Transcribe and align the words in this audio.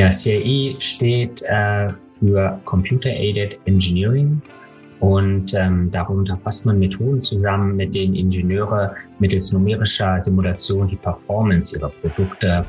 Ja, 0.00 0.08
CAE 0.08 0.80
steht 0.80 1.42
äh, 1.42 1.90
für 1.98 2.58
Computer 2.64 3.10
Aided 3.10 3.58
Engineering 3.66 4.40
und 5.00 5.52
ähm, 5.52 5.90
darunter 5.90 6.38
fasst 6.42 6.64
man 6.64 6.78
Methoden 6.78 7.22
zusammen, 7.22 7.76
mit 7.76 7.94
denen 7.94 8.14
Ingenieure 8.14 8.94
mittels 9.18 9.52
numerischer 9.52 10.18
Simulation 10.22 10.88
die 10.88 10.96
Performance 10.96 11.76
ihrer 11.76 11.90
Produkte 11.90 12.64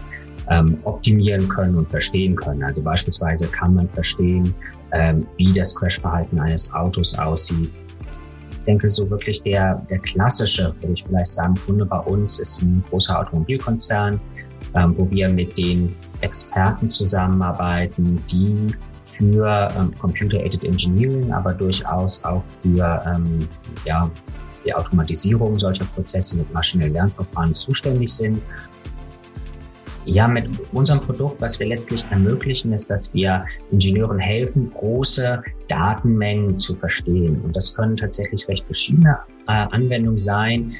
ähm, 0.49 0.77
optimieren 0.83 1.47
können 1.47 1.77
und 1.77 1.87
verstehen 1.87 2.35
können. 2.35 2.63
Also 2.63 2.83
beispielsweise 2.83 3.47
kann 3.47 3.75
man 3.75 3.87
verstehen, 3.87 4.53
ähm, 4.91 5.25
wie 5.37 5.53
das 5.53 5.73
Crashverhalten 5.73 6.37
eines 6.37 6.73
Autos 6.73 7.17
aussieht. 7.17 7.71
Ich 8.59 8.65
denke, 8.65 8.89
so 8.89 9.09
wirklich 9.09 9.41
der, 9.43 9.75
der 9.89 9.99
klassische, 9.99 10.75
würde 10.81 10.95
ich 10.95 11.03
vielleicht 11.05 11.27
sagen, 11.27 11.55
Kunde 11.65 11.85
bei 11.85 11.99
uns 11.99 12.41
ist 12.41 12.61
ein 12.61 12.83
großer 12.89 13.17
Automobilkonzern, 13.21 14.19
ähm, 14.75 14.97
wo 14.97 15.09
wir 15.11 15.29
mit 15.29 15.57
den 15.57 15.93
Experten 16.21 16.89
zusammenarbeiten, 16.89 18.21
die 18.31 18.73
für 19.01 19.67
ähm, 19.77 19.91
Computer-Aided 19.99 20.63
Engineering, 20.63 21.31
aber 21.31 21.53
durchaus 21.53 22.23
auch 22.23 22.43
für 22.61 23.03
ähm, 23.07 23.47
ja, 23.85 24.09
die 24.65 24.73
Automatisierung 24.73 25.57
solcher 25.57 25.85
Prozesse 25.85 26.37
mit 26.37 26.51
maschinellen 26.53 26.93
Lernverfahren 26.93 27.53
zuständig 27.53 28.13
sind. 28.13 28.41
Ja, 30.05 30.27
mit 30.27 30.49
unserem 30.73 30.99
Produkt, 30.99 31.41
was 31.41 31.59
wir 31.59 31.67
letztlich 31.67 32.03
ermöglichen, 32.09 32.73
ist, 32.73 32.89
dass 32.89 33.13
wir 33.13 33.45
Ingenieuren 33.69 34.17
helfen, 34.17 34.71
große 34.73 35.43
Datenmengen 35.67 36.59
zu 36.59 36.75
verstehen. 36.75 37.39
Und 37.41 37.55
das 37.55 37.75
können 37.75 37.97
tatsächlich 37.97 38.47
recht 38.47 38.65
verschiedene 38.65 39.19
äh, 39.47 39.51
Anwendungen 39.51 40.17
sein. 40.17 40.73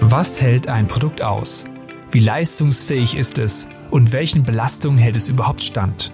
Was 0.00 0.40
hält 0.40 0.68
ein 0.68 0.86
Produkt 0.86 1.22
aus? 1.22 1.64
Wie 2.12 2.20
leistungsfähig 2.20 3.16
ist 3.16 3.38
es 3.38 3.66
und 3.90 4.12
welchen 4.12 4.44
Belastungen 4.44 4.96
hält 4.96 5.16
es 5.16 5.28
überhaupt 5.28 5.64
stand? 5.64 6.12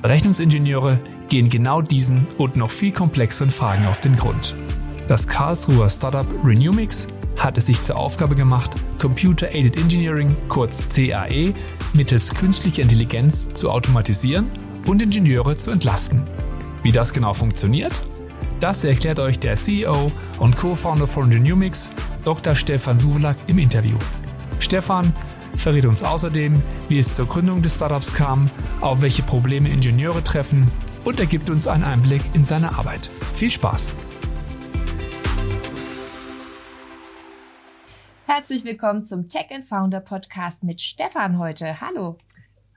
Berechnungsingenieure 0.00 0.98
gehen 1.28 1.50
genau 1.50 1.82
diesen 1.82 2.26
und 2.38 2.56
noch 2.56 2.70
viel 2.70 2.90
komplexeren 2.90 3.50
Fragen 3.50 3.86
auf 3.86 4.00
den 4.00 4.16
Grund. 4.16 4.56
Das 5.08 5.28
Karlsruher 5.28 5.90
Startup 5.90 6.26
Renewmix 6.42 7.06
hat 7.36 7.58
es 7.58 7.66
sich 7.66 7.82
zur 7.82 7.96
Aufgabe 7.96 8.34
gemacht, 8.34 8.70
Computer 8.98 9.54
Aided 9.54 9.76
Engineering, 9.76 10.34
kurz 10.48 10.88
CAE, 10.88 11.52
mittels 11.92 12.34
künstlicher 12.34 12.82
Intelligenz 12.82 13.52
zu 13.52 13.70
automatisieren 13.70 14.50
und 14.86 15.02
Ingenieure 15.02 15.58
zu 15.58 15.70
entlasten. 15.70 16.22
Wie 16.82 16.92
das 16.92 17.12
genau 17.12 17.34
funktioniert 17.34 18.00
das 18.62 18.84
erklärt 18.84 19.18
euch 19.18 19.40
der 19.40 19.56
CEO 19.56 20.12
und 20.38 20.54
Co-Founder 20.54 21.08
von 21.08 21.32
Renewmix, 21.32 21.90
Dr. 22.24 22.54
Stefan 22.54 22.98
Suwlak, 22.98 23.36
im 23.48 23.58
Interview. 23.58 23.96
Stefan 24.60 25.12
verrät 25.56 25.86
uns 25.86 26.04
außerdem, 26.04 26.52
wie 26.88 26.98
es 26.98 27.16
zur 27.16 27.26
Gründung 27.26 27.62
des 27.62 27.76
Startups 27.76 28.14
kam, 28.14 28.50
auf 28.80 29.02
welche 29.02 29.22
Probleme 29.22 29.68
Ingenieure 29.68 30.22
treffen 30.22 30.70
und 31.04 31.20
er 31.20 31.26
gibt 31.26 31.50
uns 31.50 31.66
einen 31.66 31.84
Einblick 31.84 32.22
in 32.34 32.44
seine 32.44 32.76
Arbeit. 32.78 33.10
Viel 33.34 33.50
Spaß! 33.50 33.94
Herzlich 38.26 38.64
willkommen 38.64 39.04
zum 39.04 39.28
Tech 39.28 39.46
and 39.52 39.64
Founder 39.64 40.00
Podcast 40.00 40.62
mit 40.64 40.80
Stefan 40.80 41.38
heute. 41.38 41.80
Hallo. 41.80 42.16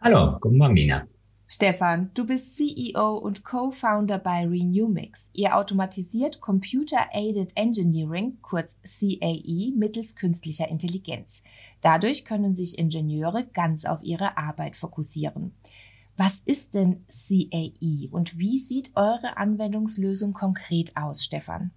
Hallo, 0.01 0.37
guten 0.41 0.57
Morgen, 0.57 0.73
Nina. 0.73 1.07
Stefan, 1.47 2.09
du 2.15 2.25
bist 2.25 2.57
CEO 2.57 3.17
und 3.17 3.43
Co-Founder 3.43 4.17
bei 4.17 4.47
Renewmix. 4.47 5.29
Ihr 5.33 5.55
automatisiert 5.55 6.41
Computer-Aided 6.41 7.51
Engineering, 7.55 8.39
kurz 8.41 8.77
CAE, 8.83 9.71
mittels 9.75 10.15
künstlicher 10.15 10.67
Intelligenz. 10.67 11.43
Dadurch 11.81 12.25
können 12.25 12.55
sich 12.55 12.79
Ingenieure 12.79 13.45
ganz 13.53 13.85
auf 13.85 14.03
ihre 14.03 14.37
Arbeit 14.37 14.75
fokussieren. 14.75 15.53
Was 16.17 16.39
ist 16.45 16.73
denn 16.73 17.05
CAE 17.09 18.09
und 18.09 18.39
wie 18.39 18.57
sieht 18.57 18.91
eure 18.95 19.37
Anwendungslösung 19.37 20.33
konkret 20.33 20.93
aus, 20.95 21.23
Stefan? 21.23 21.71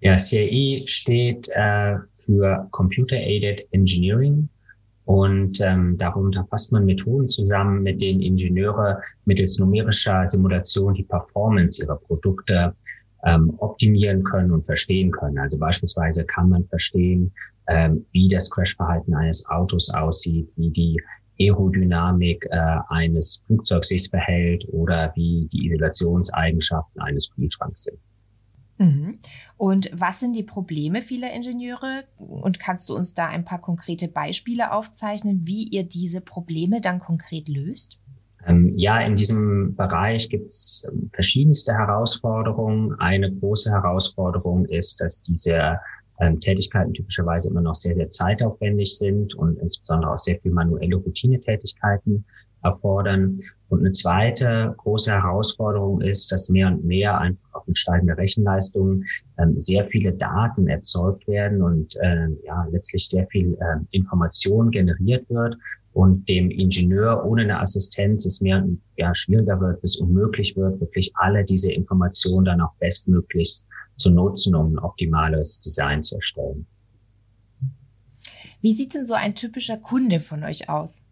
Ja, 0.00 0.16
CAE 0.16 0.86
steht 0.86 1.48
äh, 1.48 1.98
für 2.06 2.66
Computer 2.70 3.16
Aided 3.16 3.66
Engineering 3.72 4.48
und 5.12 5.60
ähm, 5.60 5.98
darunter 5.98 6.46
fasst 6.48 6.72
man 6.72 6.86
Methoden 6.86 7.28
zusammen, 7.28 7.82
mit 7.82 8.00
denen 8.00 8.22
Ingenieure 8.22 9.02
mittels 9.26 9.58
numerischer 9.58 10.26
Simulation 10.26 10.94
die 10.94 11.02
Performance 11.02 11.84
ihrer 11.84 11.96
Produkte 11.96 12.74
ähm, 13.26 13.52
optimieren 13.58 14.24
können 14.24 14.50
und 14.50 14.64
verstehen 14.64 15.10
können. 15.10 15.38
Also 15.38 15.58
beispielsweise 15.58 16.24
kann 16.24 16.48
man 16.48 16.64
verstehen, 16.64 17.30
ähm, 17.68 18.06
wie 18.12 18.30
das 18.30 18.50
Crashverhalten 18.50 19.14
eines 19.14 19.46
Autos 19.50 19.92
aussieht, 19.92 20.48
wie 20.56 20.70
die 20.70 20.98
Aerodynamik 21.38 22.46
äh, 22.50 22.78
eines 22.88 23.42
Flugzeugs 23.44 23.88
sich 23.88 24.08
verhält 24.08 24.66
oder 24.72 25.12
wie 25.14 25.46
die 25.52 25.66
Isolationseigenschaften 25.66 27.02
eines 27.02 27.30
Kühlschranks 27.34 27.82
sind. 27.84 27.98
Mhm. 28.82 29.18
Und 29.56 29.90
was 29.92 30.20
sind 30.20 30.34
die 30.34 30.42
Probleme 30.42 31.02
vieler 31.02 31.32
Ingenieure? 31.32 32.04
Und 32.16 32.58
kannst 32.58 32.88
du 32.88 32.94
uns 32.94 33.14
da 33.14 33.26
ein 33.26 33.44
paar 33.44 33.60
konkrete 33.60 34.08
Beispiele 34.08 34.72
aufzeichnen, 34.72 35.46
wie 35.46 35.64
ihr 35.64 35.84
diese 35.84 36.20
Probleme 36.20 36.80
dann 36.80 36.98
konkret 36.98 37.48
löst? 37.48 37.98
Ähm, 38.44 38.76
ja, 38.76 39.00
in 39.00 39.14
diesem 39.14 39.76
Bereich 39.76 40.28
gibt 40.28 40.46
es 40.46 40.90
ähm, 40.92 41.10
verschiedenste 41.12 41.72
Herausforderungen. 41.74 42.94
Eine 42.98 43.32
große 43.32 43.70
Herausforderung 43.70 44.64
ist, 44.66 45.00
dass 45.00 45.22
diese 45.22 45.78
ähm, 46.20 46.40
Tätigkeiten 46.40 46.92
typischerweise 46.92 47.50
immer 47.50 47.62
noch 47.62 47.76
sehr, 47.76 47.94
sehr 47.94 48.08
zeitaufwendig 48.08 48.96
sind 48.96 49.34
und 49.34 49.58
insbesondere 49.60 50.12
auch 50.12 50.18
sehr 50.18 50.40
viel 50.40 50.50
manuelle 50.50 50.96
Routinetätigkeiten 50.96 52.24
erfordern. 52.62 53.38
Und 53.68 53.80
eine 53.80 53.90
zweite 53.92 54.74
große 54.78 55.12
Herausforderung 55.12 56.00
ist, 56.02 56.30
dass 56.30 56.48
mehr 56.48 56.68
und 56.68 56.84
mehr 56.84 57.18
einfach 57.18 57.54
auch 57.54 57.66
mit 57.66 57.78
steigender 57.78 58.18
Rechenleistung 58.18 59.04
ähm, 59.38 59.58
sehr 59.58 59.86
viele 59.86 60.12
Daten 60.12 60.68
erzeugt 60.68 61.26
werden 61.26 61.62
und 61.62 61.96
äh, 61.96 62.28
ja 62.44 62.66
letztlich 62.70 63.08
sehr 63.08 63.26
viel 63.28 63.54
äh, 63.54 63.78
Information 63.90 64.70
generiert 64.70 65.28
wird 65.30 65.56
und 65.92 66.28
dem 66.28 66.50
Ingenieur 66.50 67.24
ohne 67.24 67.42
eine 67.42 67.60
Assistenz 67.60 68.24
es 68.24 68.40
mehr 68.40 68.66
ja, 68.96 69.14
schwieriger 69.14 69.60
wird, 69.60 69.80
bis 69.80 69.96
unmöglich 69.96 70.56
wird, 70.56 70.80
wirklich 70.80 71.12
alle 71.14 71.44
diese 71.44 71.72
Informationen 71.72 72.44
dann 72.44 72.60
auch 72.60 72.74
bestmöglichst 72.78 73.66
zu 73.96 74.10
nutzen, 74.10 74.54
um 74.54 74.74
ein 74.74 74.78
optimales 74.78 75.60
Design 75.60 76.02
zu 76.02 76.16
erstellen. 76.16 76.66
Wie 78.60 78.72
sieht 78.72 78.94
denn 78.94 79.06
so 79.06 79.14
ein 79.14 79.34
typischer 79.34 79.76
Kunde 79.76 80.20
von 80.20 80.44
euch 80.44 80.68
aus? 80.68 81.04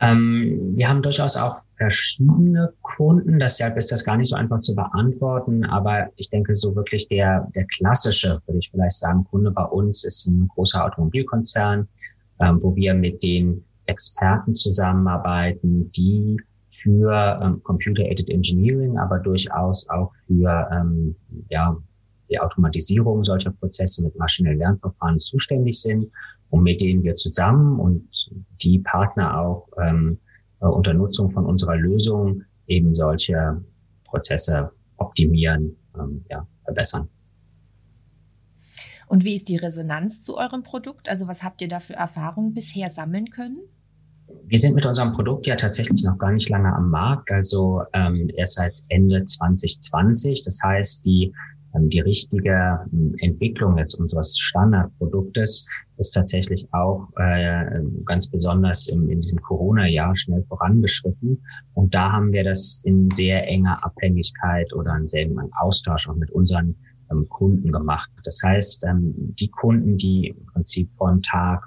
Ähm, 0.00 0.72
wir 0.76 0.88
haben 0.88 1.02
durchaus 1.02 1.36
auch 1.36 1.56
verschiedene 1.76 2.72
Kunden, 2.80 3.38
deshalb 3.38 3.76
ist 3.76 3.92
das 3.92 4.04
gar 4.04 4.16
nicht 4.16 4.30
so 4.30 4.36
einfach 4.36 4.60
zu 4.60 4.74
beantworten, 4.74 5.64
aber 5.64 6.08
ich 6.16 6.30
denke, 6.30 6.54
so 6.54 6.74
wirklich 6.74 7.06
der, 7.08 7.46
der 7.54 7.66
klassische, 7.66 8.40
würde 8.46 8.58
ich 8.58 8.70
vielleicht 8.70 8.98
sagen, 8.98 9.24
Kunde 9.30 9.50
bei 9.50 9.64
uns 9.64 10.04
ist 10.04 10.26
ein 10.26 10.48
großer 10.48 10.84
Automobilkonzern, 10.84 11.86
ähm, 12.40 12.58
wo 12.62 12.74
wir 12.74 12.94
mit 12.94 13.22
den 13.22 13.62
Experten 13.84 14.54
zusammenarbeiten, 14.54 15.92
die 15.92 16.38
für 16.66 17.40
ähm, 17.42 17.62
Computer-Aided 17.62 18.30
Engineering, 18.30 18.96
aber 18.96 19.18
durchaus 19.18 19.86
auch 19.90 20.14
für 20.14 20.68
ähm, 20.72 21.14
ja, 21.50 21.76
die 22.30 22.38
Automatisierung 22.38 23.22
solcher 23.24 23.50
Prozesse 23.50 24.04
mit 24.04 24.16
maschinellen 24.16 24.60
Lernverfahren 24.60 25.20
zuständig 25.20 25.78
sind 25.78 26.10
und 26.50 26.62
mit 26.62 26.80
denen 26.80 27.02
wir 27.02 27.14
zusammen 27.14 27.78
und 27.78 28.30
die 28.62 28.80
Partner 28.80 29.40
auch 29.40 29.68
ähm, 29.80 30.18
äh, 30.60 30.66
unter 30.66 30.94
Nutzung 30.94 31.30
von 31.30 31.46
unserer 31.46 31.76
Lösung 31.76 32.42
eben 32.66 32.94
solche 32.94 33.64
Prozesse 34.04 34.70
optimieren, 34.96 35.76
ähm, 35.98 36.24
ja, 36.28 36.46
verbessern. 36.64 37.08
Und 39.06 39.24
wie 39.24 39.34
ist 39.34 39.48
die 39.48 39.56
Resonanz 39.56 40.22
zu 40.22 40.36
eurem 40.36 40.62
Produkt? 40.62 41.08
Also 41.08 41.26
was 41.26 41.42
habt 41.42 41.62
ihr 41.62 41.68
da 41.68 41.80
für 41.80 41.94
Erfahrungen 41.94 42.54
bisher 42.54 42.90
sammeln 42.90 43.30
können? 43.30 43.58
Wir 44.44 44.58
sind 44.58 44.76
mit 44.76 44.86
unserem 44.86 45.10
Produkt 45.10 45.48
ja 45.48 45.56
tatsächlich 45.56 46.04
noch 46.04 46.16
gar 46.16 46.30
nicht 46.30 46.48
lange 46.48 46.72
am 46.72 46.90
Markt, 46.90 47.32
also 47.32 47.82
ähm, 47.92 48.30
erst 48.36 48.54
seit 48.54 48.72
Ende 48.88 49.24
2020. 49.24 50.42
Das 50.44 50.60
heißt, 50.62 51.04
die 51.04 51.32
die 51.74 52.00
richtige 52.00 52.80
ähm, 52.92 53.14
Entwicklung 53.18 53.78
jetzt 53.78 53.94
unseres 53.94 54.38
Standardproduktes 54.38 55.66
ist 55.98 56.12
tatsächlich 56.12 56.66
auch 56.72 57.08
äh, 57.16 57.80
ganz 58.04 58.28
besonders 58.28 58.88
im, 58.88 59.08
in 59.10 59.20
diesem 59.20 59.40
Corona-Jahr 59.40 60.14
schnell 60.16 60.44
vorangeschritten. 60.48 61.42
Und 61.74 61.94
da 61.94 62.12
haben 62.12 62.32
wir 62.32 62.44
das 62.44 62.82
in 62.84 63.10
sehr 63.10 63.46
enger 63.46 63.76
Abhängigkeit 63.84 64.72
oder 64.72 64.96
in 64.96 65.06
sehr 65.06 65.22
engen 65.22 65.50
Austausch 65.60 66.08
auch 66.08 66.16
mit 66.16 66.30
unseren 66.30 66.74
ähm, 67.10 67.28
Kunden 67.28 67.70
gemacht. 67.70 68.10
Das 68.24 68.40
heißt, 68.44 68.84
ähm, 68.84 69.14
die 69.38 69.48
Kunden, 69.48 69.96
die 69.96 70.28
im 70.28 70.46
Prinzip 70.46 70.90
von 70.96 71.22
Tag 71.22 71.62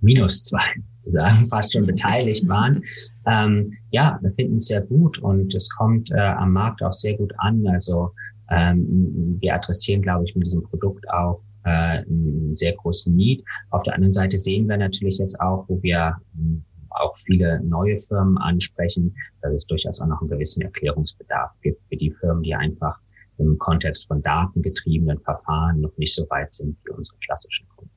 minus 0.00 0.42
zwei 0.44 0.62
sozusagen 0.98 1.48
fast 1.48 1.72
schon 1.72 1.86
beteiligt 1.86 2.48
waren, 2.48 2.82
ähm, 3.26 3.72
ja, 3.90 4.18
finden 4.34 4.56
es 4.56 4.68
sehr 4.68 4.82
gut 4.82 5.18
und 5.18 5.54
es 5.54 5.68
kommt 5.70 6.10
äh, 6.10 6.18
am 6.18 6.52
Markt 6.52 6.82
auch 6.82 6.92
sehr 6.92 7.16
gut 7.16 7.32
an. 7.38 7.66
Also 7.66 8.12
Ähm, 8.50 9.36
wir 9.40 9.54
adressieren, 9.54 10.02
glaube 10.02 10.24
ich, 10.24 10.34
mit 10.34 10.46
diesem 10.46 10.62
Produkt 10.62 11.08
auch 11.10 11.40
äh, 11.64 12.04
einen 12.04 12.54
sehr 12.54 12.74
großen 12.74 13.14
Need. 13.14 13.42
Auf 13.70 13.82
der 13.82 13.94
anderen 13.94 14.12
Seite 14.12 14.38
sehen 14.38 14.68
wir 14.68 14.76
natürlich 14.76 15.18
jetzt 15.18 15.40
auch, 15.40 15.68
wo 15.68 15.82
wir 15.82 16.16
ähm, 16.38 16.64
auch 16.90 17.16
viele 17.16 17.60
neue 17.62 17.98
Firmen 17.98 18.38
ansprechen, 18.38 19.14
dass 19.42 19.52
es 19.52 19.66
durchaus 19.66 20.00
auch 20.00 20.06
noch 20.06 20.20
einen 20.20 20.30
gewissen 20.30 20.62
Erklärungsbedarf 20.62 21.50
gibt 21.62 21.84
für 21.84 21.96
die 21.96 22.10
Firmen, 22.10 22.42
die 22.42 22.54
einfach 22.54 22.98
im 23.38 23.58
Kontext 23.58 24.08
von 24.08 24.22
datengetriebenen 24.22 25.18
Verfahren 25.18 25.80
noch 25.80 25.96
nicht 25.98 26.14
so 26.14 26.24
weit 26.30 26.52
sind 26.52 26.76
wie 26.84 26.92
unsere 26.92 27.18
klassischen 27.18 27.68
Kunden. 27.68 27.92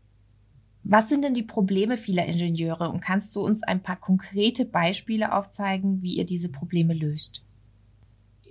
Was 0.84 1.10
sind 1.10 1.24
denn 1.24 1.34
die 1.34 1.44
Probleme 1.44 1.98
vieler 1.98 2.26
Ingenieure 2.26 2.90
und 2.90 3.02
kannst 3.02 3.36
du 3.36 3.42
uns 3.42 3.64
ein 3.64 3.84
paar 3.84 3.98
konkrete 3.98 4.66
Beispiele 4.66 5.34
aufzeigen, 5.34 6.02
wie 6.02 6.18
ihr 6.18 6.26
diese 6.26 6.50
Probleme 6.50 6.94
löst? 6.94 7.44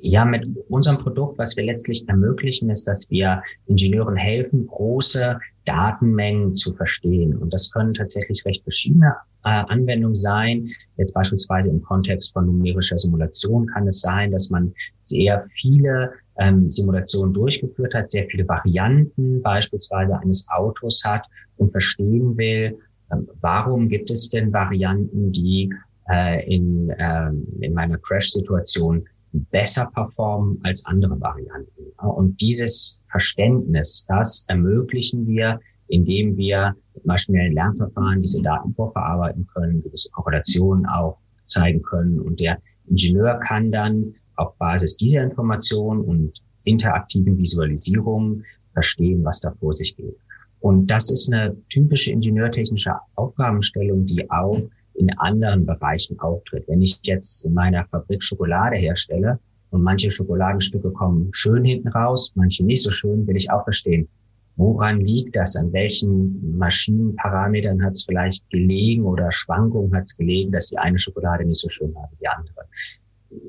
Ja, 0.01 0.25
mit 0.25 0.47
unserem 0.69 0.99
Produkt, 0.99 1.39
was 1.39 1.57
wir 1.57 1.65
letztlich 1.65 2.09
ermöglichen, 2.09 2.71
ist, 2.71 2.87
dass 2.87 3.11
wir 3.11 3.43
Ingenieuren 3.67 4.17
helfen, 4.17 4.67
große 4.67 5.39
Datenmengen 5.65 6.57
zu 6.57 6.73
verstehen. 6.75 7.37
Und 7.37 7.53
das 7.53 7.73
können 7.73 7.95
tatsächlich 7.95 8.45
recht 8.45 8.63
verschiedene 8.63 9.15
äh, 9.45 9.49
Anwendungen 9.49 10.15
sein. 10.15 10.69
Jetzt 10.97 11.15
beispielsweise 11.15 11.71
im 11.71 11.83
Kontext 11.83 12.33
von 12.33 12.47
numerischer 12.47 12.99
Simulation 12.99 13.67
kann 13.67 13.87
es 13.87 14.01
sein, 14.01 14.31
dass 14.31 14.51
man 14.51 14.73
sehr 14.99 15.45
viele 15.49 16.13
ähm, 16.39 16.71
Simulationen 16.71 17.35
durchgeführt 17.35 17.95
hat, 17.95 18.09
sehr 18.09 18.27
viele 18.31 18.47
Varianten 18.47 19.43
beispielsweise 19.43 20.19
eines 20.19 20.49
Autos 20.51 21.03
hat 21.05 21.27
und 21.57 21.71
verstehen 21.71 22.37
will, 22.37 22.79
ähm, 23.13 23.29
warum 23.41 23.89
gibt 23.89 24.11
es 24.11 24.31
denn 24.31 24.53
Varianten, 24.53 25.33
die 25.33 25.73
äh, 26.11 26.55
in, 26.55 26.93
ähm, 26.99 27.47
in 27.61 27.75
meiner 27.75 27.99
Crash-Situation 27.99 29.07
besser 29.33 29.91
performen 29.95 30.59
als 30.63 30.85
andere 30.87 31.21
Varianten. 31.21 31.93
Und 31.99 32.41
dieses 32.41 33.05
Verständnis, 33.11 34.07
das 34.09 34.45
ermöglichen 34.49 35.27
wir, 35.27 35.61
indem 35.89 36.37
wir 36.37 36.75
mit 36.95 37.07
maschinellen 37.07 37.53
Lernverfahren 37.53 38.21
diese 38.21 38.43
Daten 38.43 38.73
vorverarbeiten 38.73 39.47
können, 39.47 39.83
gewisse 39.83 40.11
Korrelationen 40.11 40.87
aufzeigen 40.87 41.83
können. 41.83 42.21
Und 42.21 42.41
der 42.41 42.59
Ingenieur 42.87 43.39
kann 43.41 43.73
dann 43.73 44.15
auf 44.37 44.57
Basis 44.59 44.97
dieser 44.97 45.23
Informationen 45.23 46.01
und 46.03 46.33
interaktiven 46.65 47.39
Visualisierungen 47.39 48.45
verstehen, 48.73 49.25
was 49.25 49.41
da 49.41 49.53
vor 49.59 49.75
sich 49.75 49.97
geht. 49.97 50.17
Und 50.61 50.91
das 50.91 51.11
ist 51.11 51.33
eine 51.33 51.57
typische 51.69 52.13
ingenieurtechnische 52.13 52.93
Aufgabenstellung, 53.15 54.07
die 54.07 54.29
auch 54.31 54.59
in 54.99 55.11
anderen 55.19 55.65
Bereichen 55.65 56.19
auftritt. 56.21 56.65
Wenn 56.69 56.83
ich 56.83 56.99
jetzt 57.03 57.47
in 57.47 57.55
meiner 57.55 57.87
Fabrik 57.87 58.23
Schokolade 58.23 58.77
herstelle 58.77 59.39
und 59.71 59.83
manche 59.83 60.11
Schokoladenstücke 60.11 60.91
kommen 60.91 61.31
schön 61.33 61.65
hinten 61.65 61.89
raus, 61.89 62.33
manche 62.35 62.65
nicht 62.65 62.83
so 62.83 62.91
schön, 62.91 63.27
will 63.27 63.37
ich 63.37 63.51
auch 63.51 63.65
verstehen, 63.65 64.09
woran 64.57 65.01
liegt 65.01 65.37
das? 65.37 65.57
An 65.57 65.73
welchen 65.73 66.57
Maschinenparametern 66.59 67.83
hat 67.83 67.93
es 67.93 68.05
vielleicht 68.05 68.49
gelegen 68.51 69.05
oder 69.05 69.31
Schwankungen 69.31 69.95
hat 69.95 70.05
es 70.05 70.17
gelegen, 70.17 70.53
dass 70.53 70.69
die 70.69 70.79
eine 70.79 70.99
Schokolade 70.99 71.45
nicht 71.45 71.61
so 71.61 71.69
schön 71.69 71.95
war 71.95 72.09
wie 72.13 72.17
die 72.21 72.29
andere? 72.29 72.67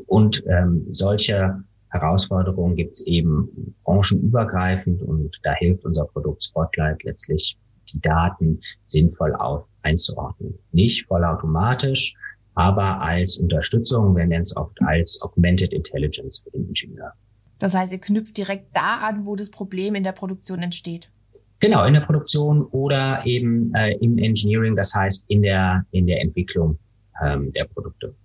Und 0.08 0.44
ähm, 0.48 0.88
solche 0.92 1.64
Herausforderungen 1.90 2.76
gibt 2.76 2.94
es 2.94 3.08
eben 3.08 3.76
branchenübergreifend 3.84 5.02
und 5.02 5.40
da 5.44 5.54
hilft 5.54 5.86
unser 5.86 6.06
Produkt 6.06 6.44
Spotlight 6.44 7.04
letztlich 7.04 7.58
die 7.92 8.02
Daten 8.02 8.60
sinnvoll 8.84 9.36
auf 9.36 9.68
einzuordnen. 9.82 10.60
Nicht 10.72 11.06
vollautomatisch, 11.06 12.14
aber 12.56 13.02
als 13.02 13.38
Unterstützung, 13.38 14.16
wir 14.16 14.26
nennen 14.26 14.42
es 14.42 14.56
oft 14.56 14.78
als 14.82 15.22
Augmented 15.22 15.72
Intelligence 15.72 16.42
für 16.44 16.52
den 16.52 16.68
Ingenieur. 16.68 17.14
Das 17.60 17.76
heißt, 17.76 17.92
ihr 17.92 18.00
knüpft 18.00 18.38
direkt 18.38 18.76
da 18.76 19.00
an, 19.00 19.26
wo 19.26 19.36
das 19.36 19.50
Problem 19.50 19.96
in 19.96 20.04
der 20.04 20.14
Produktion 20.14 20.62
entsteht. 20.62 21.12
Genau, 21.60 21.86
in 21.86 21.94
der 21.94 22.02
Produktion 22.02 22.64
oder 22.64 23.26
eben 23.26 23.74
äh, 23.76 23.92
im 24.00 24.18
Engineering, 24.18 24.76
das 24.76 24.94
heißt 24.96 25.26
in 25.28 25.42
der, 25.42 25.86
in 25.92 26.08
der 26.08 26.22
Entwicklung 26.22 26.80
ähm, 27.22 27.52
der 27.52 27.66
Produkte. 27.66 28.16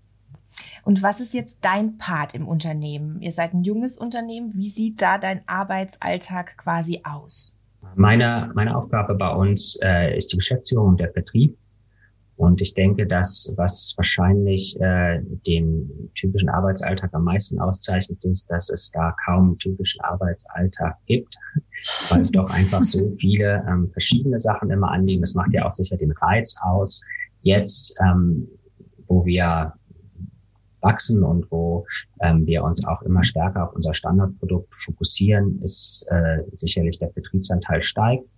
Und 0.85 1.03
was 1.03 1.21
ist 1.21 1.35
jetzt 1.35 1.59
dein 1.63 1.97
Part 1.97 2.35
im 2.35 2.47
Unternehmen? 2.47 3.21
Ihr 3.23 3.33
seid 3.33 3.55
ein 3.55 3.65
junges 3.65 3.99
Unternehmen. 3.99 4.55
Wie 4.55 4.69
sieht 4.69 5.03
da 5.03 5.19
dein 5.19 5.47
Arbeitsalltag 5.49 6.57
quasi 6.59 7.01
aus? 7.05 7.54
Meine, 7.97 8.51
meine 8.55 8.77
Aufgabe 8.77 9.15
bei 9.15 9.31
uns 9.31 9.79
äh, 9.83 10.17
ist 10.17 10.33
die 10.33 10.37
Geschäftsführung 10.37 10.91
und 10.91 11.01
der 11.01 11.13
Vertrieb. 11.13 11.57
Und 12.37 12.61
ich 12.61 12.75
denke, 12.75 13.07
dass 13.07 13.55
was 13.57 13.95
wahrscheinlich 13.97 14.77
äh, 14.81 15.21
den 15.47 16.11
typischen 16.17 16.49
Arbeitsalltag 16.49 17.11
am 17.15 17.25
meisten 17.25 17.61
auszeichnet, 17.61 18.25
ist, 18.25 18.51
dass 18.51 18.71
es 18.71 18.91
da 18.91 19.15
kaum 19.25 19.51
einen 19.51 19.59
typischen 19.59 20.01
Arbeitsalltag 20.01 20.97
gibt, 21.07 21.37
weil 22.11 22.27
doch 22.33 22.51
einfach 22.51 22.83
so 22.83 23.15
viele 23.21 23.65
ähm, 23.69 23.89
verschiedene 23.89 24.41
Sachen 24.41 24.71
immer 24.71 24.91
anliegen. 24.91 25.21
Das 25.21 25.35
macht 25.35 25.53
ja 25.53 25.65
auch 25.65 25.73
sicher 25.73 25.97
den 25.97 26.11
Reiz 26.11 26.59
aus. 26.63 27.05
Jetzt, 27.43 27.97
ähm, 28.05 28.49
wo 29.07 29.25
wir 29.25 29.75
wachsen 30.85 31.25
und 31.25 31.51
wo 31.51 31.87
ähm, 32.21 32.47
wir 32.47 32.63
uns 32.63 32.87
auch 32.87 33.03
immer 33.03 33.25
stärker 33.25 33.65
auf 33.65 33.75
unser 33.75 33.95
Standardprodukt 33.95 34.75
fokussieren, 34.75 35.61
ist 35.63 36.07
äh, 36.11 36.43
sicherlich 36.53 36.99
der 36.99 37.09
Betriebsanteil 37.09 37.83
steigt. 37.83 38.29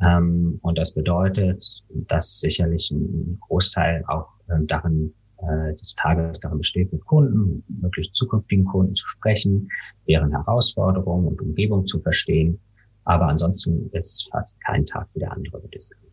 Ähm, 0.00 0.58
und 0.62 0.78
das 0.78 0.92
bedeutet, 0.92 1.82
dass 1.88 2.38
sicherlich 2.40 2.90
ein 2.90 3.38
Großteil 3.40 4.04
auch 4.06 4.28
ähm, 4.50 4.66
darin 4.66 5.14
äh, 5.38 5.74
des 5.74 5.94
Tages 5.96 6.40
darin 6.40 6.58
besteht, 6.58 6.92
mit 6.92 7.04
Kunden, 7.04 7.64
möglichst 7.80 8.14
zukünftigen 8.14 8.64
Kunden 8.64 8.94
zu 8.94 9.06
sprechen, 9.06 9.68
deren 10.06 10.30
Herausforderungen 10.30 11.28
und 11.28 11.40
Umgebung 11.40 11.86
zu 11.86 12.00
verstehen. 12.00 12.60
Aber 13.04 13.28
ansonsten 13.28 13.88
ist 13.92 14.28
fast 14.30 14.60
kein 14.60 14.84
Tag 14.84 15.08
wie 15.14 15.20
der 15.20 15.32
andere, 15.32 15.62
würde 15.62 15.76
ich 15.76 15.86
sagen. 15.86 16.05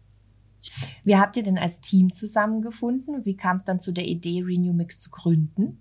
Wie 1.04 1.18
habt 1.18 1.38
ihr 1.38 1.44
denn 1.44 1.57
als 1.57 1.80
Team 1.81 2.13
zusammengefunden? 2.13 3.25
Wie 3.25 3.36
kam 3.36 3.57
es 3.57 3.65
dann 3.65 3.80
zu 3.80 3.92
der 3.92 4.06
Idee, 4.06 4.42
Renew 4.42 4.74
Mix 4.74 5.01
zu 5.01 5.10
gründen? 5.10 5.80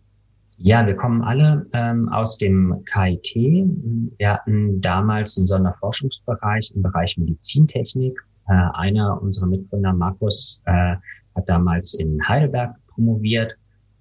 Ja, 0.58 0.86
wir 0.86 0.94
kommen 0.94 1.22
alle 1.22 1.62
ähm, 1.72 2.08
aus 2.10 2.38
dem 2.38 2.84
KIT. 2.84 3.34
Wir 3.34 4.32
hatten 4.34 4.80
damals 4.80 5.36
einen 5.36 5.46
Sonderforschungsbereich 5.46 6.72
im 6.74 6.82
Bereich 6.82 7.16
Medizintechnik. 7.18 8.16
Äh, 8.48 8.52
einer 8.74 9.20
unserer 9.20 9.46
Mitgründer, 9.46 9.92
Markus, 9.92 10.62
äh, 10.66 10.96
hat 11.34 11.48
damals 11.48 11.94
in 11.94 12.18
Heidelberg 12.28 12.76
promoviert 12.86 13.56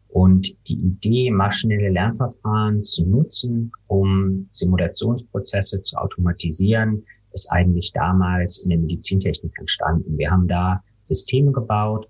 und 0.09 0.53
die 0.67 0.75
Idee, 0.75 1.31
maschinelle 1.31 1.89
Lernverfahren 1.89 2.83
zu 2.83 3.05
nutzen, 3.05 3.71
um 3.87 4.49
Simulationsprozesse 4.51 5.81
zu 5.81 5.95
automatisieren, 5.97 7.03
ist 7.33 7.51
eigentlich 7.51 7.91
damals 7.93 8.63
in 8.63 8.69
der 8.69 8.79
Medizintechnik 8.79 9.53
entstanden. 9.59 10.17
Wir 10.17 10.31
haben 10.31 10.47
da 10.47 10.83
Systeme 11.03 11.51
gebaut, 11.51 12.07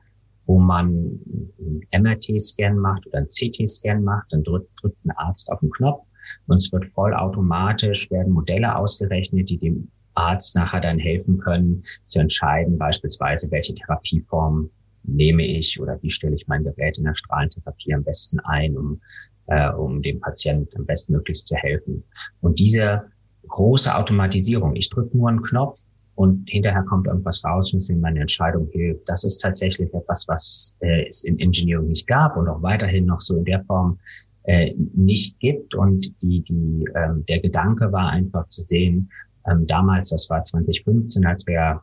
wo 0.48 0.60
man 0.60 1.19
einen 1.60 2.03
MRT-Scan 2.03 2.75
macht 2.75 3.05
oder 3.07 3.19
einen 3.19 3.27
CT-Scan 3.27 4.01
macht, 4.01 4.27
dann 4.31 4.43
drückt, 4.43 4.69
drückt 4.81 5.05
ein 5.05 5.12
Arzt 5.12 5.51
auf 5.51 5.60
den 5.60 5.69
Knopf 5.69 6.03
und 6.48 6.57
es 6.57 6.72
wird 6.72 6.89
vollautomatisch, 6.91 8.10
werden 8.10 8.34
Modelle 8.34 8.75
ausgerechnet, 8.75 9.50
die 9.50 9.57
dem 9.57 9.89
Arzt 10.15 10.55
nachher 10.55 10.81
dann 10.81 11.00
helfen 11.00 11.38
können, 11.38 11.84
zu 12.07 12.19
entscheiden, 12.19 12.77
beispielsweise, 12.77 13.50
welche 13.51 13.75
Therapieform 13.75 14.69
nehme 15.03 15.45
ich 15.45 15.79
oder 15.79 16.01
wie 16.01 16.10
stelle 16.10 16.36
ich 16.36 16.48
mein 16.48 16.63
Gerät 16.63 16.98
in 16.98 17.05
der 17.05 17.13
Strahlentherapie 17.13 17.93
am 17.93 18.03
besten 18.03 18.39
ein, 18.41 18.77
um, 18.77 19.01
äh, 19.48 19.72
um 19.72 20.01
dem 20.01 20.19
Patienten 20.19 20.77
am 20.77 20.86
bestmöglichst 20.86 21.48
zu 21.48 21.55
helfen. 21.55 22.03
Und 22.41 22.60
diese 22.60 23.03
große 23.48 23.95
Automatisierung. 23.95 24.75
Ich 24.75 24.89
drücke 24.89 25.17
nur 25.17 25.29
einen 25.29 25.41
Knopf 25.41 25.79
und 26.15 26.50
hinterher 26.50 26.83
kommt 26.83 27.07
irgendwas 27.07 27.43
raus, 27.43 27.71
was 27.74 27.88
mir 27.89 27.98
meine 27.98 28.19
Entscheidung 28.19 28.67
hilft. 28.71 29.07
Das 29.07 29.24
ist 29.24 29.39
tatsächlich 29.39 29.93
etwas, 29.93 30.27
was 30.27 30.77
äh, 30.81 31.07
es 31.07 31.24
im 31.24 31.39
Engineering 31.39 31.88
nicht 31.88 32.07
gab 32.07 32.38
und 32.38 32.48
auch 32.48 32.62
weiterhin 32.62 33.05
noch 33.05 33.21
so 33.21 33.38
in 33.38 33.45
der 33.45 33.62
Form 33.62 33.98
äh, 34.43 34.74
nicht 34.95 35.39
gibt. 35.39 35.74
Und 35.74 36.13
die, 36.21 36.41
die, 36.41 36.86
ähm, 36.95 37.25
der 37.27 37.39
Gedanke 37.39 37.91
war 37.91 38.10
einfach 38.10 38.45
zu 38.48 38.63
sehen, 38.65 39.10
ähm, 39.50 39.65
damals, 39.65 40.10
das 40.10 40.29
war 40.29 40.43
2015, 40.43 41.25
als 41.25 41.45
wir 41.48 41.81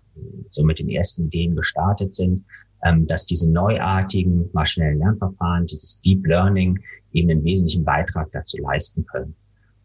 so 0.50 0.62
mit 0.62 0.78
den 0.78 0.88
ersten 0.88 1.26
Ideen 1.26 1.56
gestartet 1.56 2.14
sind, 2.14 2.44
ähm, 2.84 3.06
dass 3.06 3.26
diese 3.26 3.50
neuartigen 3.50 4.48
maschinellen 4.52 5.00
Lernverfahren, 5.00 5.66
dieses 5.66 6.00
Deep 6.00 6.24
Learning 6.26 6.78
eben 7.12 7.30
einen 7.30 7.44
wesentlichen 7.44 7.84
Beitrag 7.84 8.30
dazu 8.32 8.58
leisten 8.58 9.04
können. 9.06 9.34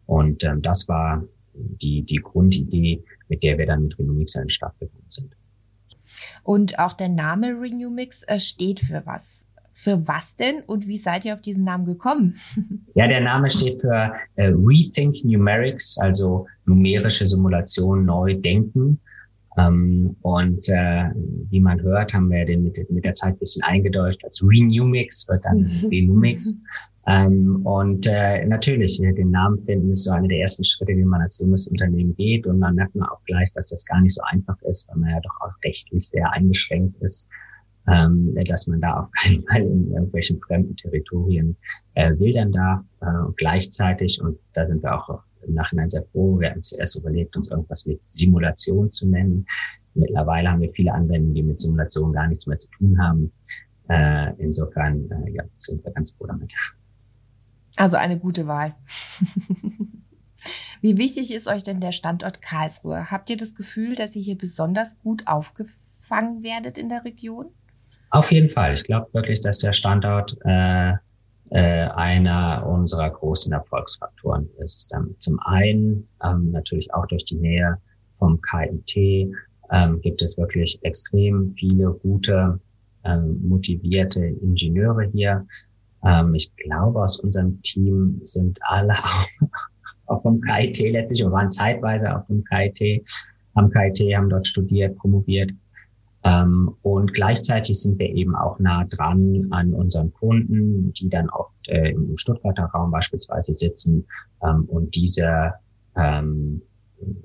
Und 0.06 0.44
ähm, 0.44 0.62
das 0.62 0.86
war 0.88 1.24
die, 1.54 2.02
die 2.02 2.16
Grundidee, 2.16 3.04
mit 3.28 3.42
der 3.42 3.58
wir 3.58 3.66
dann 3.66 3.84
mit 3.84 3.98
Renewmix 3.98 4.36
an 4.36 4.44
den 4.44 4.50
Start 4.50 4.78
gekommen 4.78 5.06
sind. 5.08 5.34
Und 6.42 6.78
auch 6.78 6.92
der 6.92 7.08
Name 7.08 7.48
Renewmix 7.60 8.22
äh, 8.24 8.38
steht 8.38 8.80
für 8.80 9.02
was? 9.06 9.48
Für 9.72 10.06
was 10.06 10.36
denn 10.36 10.60
und 10.60 10.86
wie 10.86 10.96
seid 10.96 11.24
ihr 11.24 11.34
auf 11.34 11.40
diesen 11.40 11.64
Namen 11.64 11.84
gekommen? 11.84 12.36
Ja, 12.96 13.08
der 13.08 13.22
Name 13.22 13.50
steht 13.50 13.80
für 13.80 14.12
äh, 14.36 14.52
Rethink 14.54 15.24
Numerics, 15.24 15.98
also 15.98 16.46
numerische 16.64 17.26
Simulation 17.26 18.04
neu 18.04 18.34
denken. 18.34 19.00
Ähm, 19.58 20.16
und 20.22 20.68
äh, 20.68 21.10
wie 21.50 21.58
man 21.58 21.82
hört, 21.82 22.14
haben 22.14 22.30
wir 22.30 22.44
den 22.44 22.62
mit, 22.62 22.78
mit 22.88 23.04
der 23.04 23.16
Zeit 23.16 23.34
ein 23.34 23.38
bisschen 23.38 23.64
eingedeutscht 23.64 24.22
als 24.22 24.44
Renewmix, 24.48 25.26
wird 25.28 25.44
dann 25.44 25.68
Renewmix. 25.90 26.60
Ähm, 27.06 27.60
und 27.66 28.06
äh, 28.06 28.46
natürlich, 28.46 29.02
äh, 29.02 29.12
den 29.12 29.30
Namen 29.30 29.58
finden 29.58 29.90
ist 29.90 30.04
so 30.04 30.12
eine 30.12 30.28
der 30.28 30.38
ersten 30.38 30.64
Schritte, 30.64 30.94
die 30.94 31.04
man 31.04 31.20
als 31.20 31.38
junges 31.38 31.66
Unternehmen 31.66 32.14
geht. 32.16 32.46
Und 32.46 32.60
dann 32.60 32.76
merkt 32.76 32.94
man 32.94 33.08
auch 33.08 33.22
gleich, 33.26 33.52
dass 33.52 33.68
das 33.68 33.84
gar 33.84 34.00
nicht 34.00 34.14
so 34.14 34.22
einfach 34.22 34.60
ist, 34.62 34.88
weil 34.88 34.96
man 34.98 35.10
ja 35.10 35.20
doch 35.20 35.40
auch 35.40 35.52
rechtlich 35.64 36.08
sehr 36.08 36.30
eingeschränkt 36.32 36.96
ist, 37.02 37.28
ähm, 37.88 38.34
dass 38.46 38.66
man 38.66 38.80
da 38.80 39.00
auf 39.00 39.10
keinen 39.22 39.42
Fall 39.50 39.62
in 39.62 39.92
irgendwelchen 39.92 40.40
fremden 40.40 40.76
Territorien 40.76 41.56
äh, 41.94 42.18
wildern 42.18 42.52
darf. 42.52 42.82
Äh, 43.00 43.26
und 43.26 43.36
gleichzeitig, 43.36 44.20
und 44.22 44.38
da 44.54 44.66
sind 44.66 44.82
wir 44.82 44.94
auch 44.94 45.20
im 45.46 45.54
Nachhinein 45.54 45.90
sehr 45.90 46.04
froh, 46.12 46.40
wir 46.40 46.50
hatten 46.50 46.62
zuerst 46.62 46.98
überlegt, 46.98 47.36
uns 47.36 47.50
irgendwas 47.50 47.84
mit 47.84 48.00
Simulation 48.06 48.90
zu 48.90 49.06
nennen. 49.08 49.46
Mittlerweile 49.92 50.50
haben 50.50 50.62
wir 50.62 50.70
viele 50.70 50.94
Anwendungen, 50.94 51.34
die 51.34 51.42
mit 51.42 51.60
Simulation 51.60 52.14
gar 52.14 52.28
nichts 52.28 52.46
mehr 52.46 52.58
zu 52.58 52.68
tun 52.78 52.98
haben. 52.98 53.30
Äh, 53.88 54.32
insofern 54.38 55.10
äh, 55.10 55.32
ja, 55.32 55.44
sind 55.58 55.84
wir 55.84 55.92
ganz 55.92 56.12
froh 56.12 56.26
damit. 56.26 56.50
Also 57.76 57.96
eine 57.96 58.18
gute 58.18 58.46
Wahl. 58.46 58.74
Wie 60.80 60.98
wichtig 60.98 61.32
ist 61.32 61.48
euch 61.48 61.62
denn 61.62 61.80
der 61.80 61.92
Standort 61.92 62.42
Karlsruhe? 62.42 63.10
Habt 63.10 63.30
ihr 63.30 63.36
das 63.36 63.54
Gefühl, 63.54 63.94
dass 63.94 64.14
ihr 64.16 64.22
hier 64.22 64.36
besonders 64.36 65.00
gut 65.00 65.26
aufgefangen 65.26 66.42
werdet 66.42 66.76
in 66.76 66.88
der 66.88 67.04
Region? 67.04 67.46
Auf 68.10 68.30
jeden 68.30 68.50
Fall. 68.50 68.74
Ich 68.74 68.84
glaube 68.84 69.12
wirklich, 69.12 69.40
dass 69.40 69.58
der 69.58 69.72
Standort 69.72 70.36
äh, 70.44 70.92
äh, 71.50 71.88
einer 71.88 72.66
unserer 72.66 73.10
großen 73.10 73.52
Erfolgsfaktoren 73.52 74.48
ist. 74.58 74.90
Ähm, 74.94 75.14
zum 75.18 75.40
einen 75.40 76.08
ähm, 76.22 76.50
natürlich 76.50 76.92
auch 76.94 77.06
durch 77.06 77.24
die 77.24 77.36
Nähe 77.36 77.78
vom 78.12 78.40
KIT 78.40 79.32
ähm, 79.70 80.00
gibt 80.00 80.22
es 80.22 80.38
wirklich 80.38 80.78
extrem 80.82 81.48
viele 81.48 81.92
gute, 81.92 82.60
ähm, 83.04 83.40
motivierte 83.48 84.24
Ingenieure 84.24 85.04
hier, 85.12 85.46
ähm, 86.04 86.34
ich 86.34 86.54
glaube, 86.56 87.02
aus 87.02 87.20
unserem 87.20 87.60
Team 87.62 88.20
sind 88.24 88.58
alle 88.62 88.92
auch 90.06 90.22
vom 90.22 90.40
KIT 90.40 90.78
letztlich 90.90 91.24
oder 91.24 91.32
waren 91.32 91.50
zeitweise 91.50 92.14
auf 92.14 92.26
dem 92.26 92.44
KIT, 92.44 93.02
am 93.54 93.70
KIT, 93.70 94.00
haben 94.14 94.28
dort 94.28 94.46
studiert, 94.46 94.96
promoviert. 94.96 95.50
Ähm, 96.24 96.74
und 96.82 97.12
gleichzeitig 97.12 97.78
sind 97.80 97.98
wir 97.98 98.08
eben 98.08 98.34
auch 98.34 98.58
nah 98.58 98.84
dran 98.84 99.46
an 99.50 99.74
unseren 99.74 100.12
Kunden, 100.14 100.92
die 100.94 101.10
dann 101.10 101.28
oft 101.28 101.68
äh, 101.68 101.90
im 101.90 102.16
Stuttgarter 102.16 102.64
Raum 102.64 102.90
beispielsweise 102.90 103.54
sitzen. 103.54 104.06
Ähm, 104.42 104.64
und 104.64 104.94
diese, 104.94 105.52
ähm, 105.96 106.62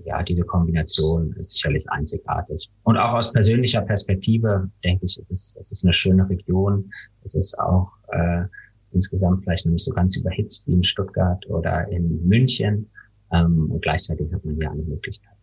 ja, 0.03 0.21
diese 0.23 0.41
Kombination 0.41 1.33
ist 1.39 1.51
sicherlich 1.51 1.89
einzigartig. 1.89 2.69
Und 2.83 2.97
auch 2.97 3.15
aus 3.15 3.31
persönlicher 3.31 3.81
Perspektive 3.81 4.69
denke 4.83 5.05
ich, 5.05 5.17
es 5.17 5.29
ist, 5.29 5.57
es 5.57 5.71
ist 5.71 5.85
eine 5.85 5.93
schöne 5.93 6.29
Region. 6.29 6.91
Es 7.23 7.35
ist 7.35 7.57
auch 7.57 7.89
äh, 8.09 8.43
insgesamt 8.91 9.41
vielleicht 9.41 9.65
noch 9.65 9.73
nicht 9.73 9.85
so 9.85 9.93
ganz 9.93 10.17
überhitzt 10.17 10.67
wie 10.67 10.73
in 10.73 10.83
Stuttgart 10.83 11.45
oder 11.47 11.87
in 11.89 12.27
München. 12.27 12.89
Ähm, 13.31 13.69
und 13.71 13.81
gleichzeitig 13.81 14.31
hat 14.33 14.43
man 14.43 14.55
hier 14.55 14.71
alle 14.71 14.83
Möglichkeiten. 14.83 15.35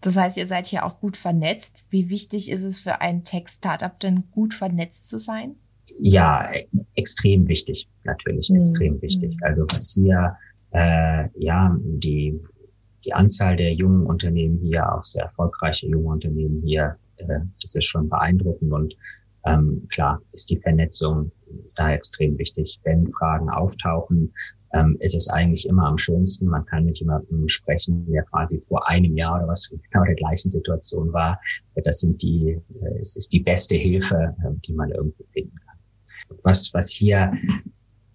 Das 0.00 0.16
heißt, 0.16 0.38
ihr 0.38 0.46
seid 0.46 0.66
hier 0.66 0.84
auch 0.84 1.00
gut 1.00 1.16
vernetzt. 1.16 1.86
Wie 1.90 2.08
wichtig 2.08 2.50
ist 2.50 2.64
es 2.64 2.80
für 2.80 3.00
ein 3.00 3.22
Tech-Startup 3.22 3.98
denn 4.00 4.30
gut 4.30 4.54
vernetzt 4.54 5.08
zu 5.08 5.18
sein? 5.18 5.56
Ja, 5.98 6.50
extrem 6.94 7.48
wichtig, 7.48 7.88
natürlich, 8.04 8.48
mhm. 8.50 8.60
extrem 8.60 9.02
wichtig. 9.02 9.36
Mhm. 9.36 9.44
Also 9.44 9.64
was 9.70 9.92
hier, 9.92 10.36
äh, 10.70 11.28
ja, 11.34 11.76
die, 11.80 12.40
die 13.04 13.12
Anzahl 13.12 13.56
der 13.56 13.74
jungen 13.74 14.06
Unternehmen 14.06 14.58
hier, 14.62 14.94
auch 14.94 15.04
sehr 15.04 15.24
erfolgreiche 15.24 15.88
junge 15.88 16.08
Unternehmen 16.08 16.62
hier, 16.64 16.96
äh, 17.16 17.40
das 17.60 17.74
ist 17.74 17.86
schon 17.86 18.08
beeindruckend 18.08 18.72
und 18.72 18.96
ähm, 19.46 19.86
klar 19.90 20.20
ist 20.32 20.50
die 20.50 20.58
Vernetzung 20.58 21.30
da 21.76 21.92
extrem 21.92 22.38
wichtig. 22.38 22.80
Wenn 22.84 23.10
Fragen 23.12 23.48
auftauchen, 23.48 24.32
ähm, 24.72 24.96
ist 25.00 25.14
es 25.14 25.28
eigentlich 25.28 25.68
immer 25.68 25.86
am 25.86 25.98
schönsten. 25.98 26.46
Man 26.46 26.64
kann 26.66 26.84
mit 26.84 26.98
jemandem 26.98 27.48
sprechen, 27.48 28.06
der 28.06 28.22
quasi 28.24 28.58
vor 28.58 28.86
einem 28.88 29.16
Jahr 29.16 29.38
oder 29.38 29.48
was 29.48 29.74
genau 29.90 30.04
der 30.04 30.14
gleichen 30.14 30.50
Situation 30.50 31.12
war. 31.12 31.40
Das 31.74 32.00
sind 32.00 32.22
die, 32.22 32.60
äh, 32.82 32.98
es 33.00 33.16
ist 33.16 33.32
die 33.32 33.40
beste 33.40 33.74
Hilfe, 33.74 34.34
äh, 34.44 34.50
die 34.66 34.72
man 34.72 34.90
irgendwie 34.90 35.24
finden 35.32 35.56
kann. 35.66 36.38
Was, 36.44 36.72
was 36.72 36.90
hier 36.90 37.32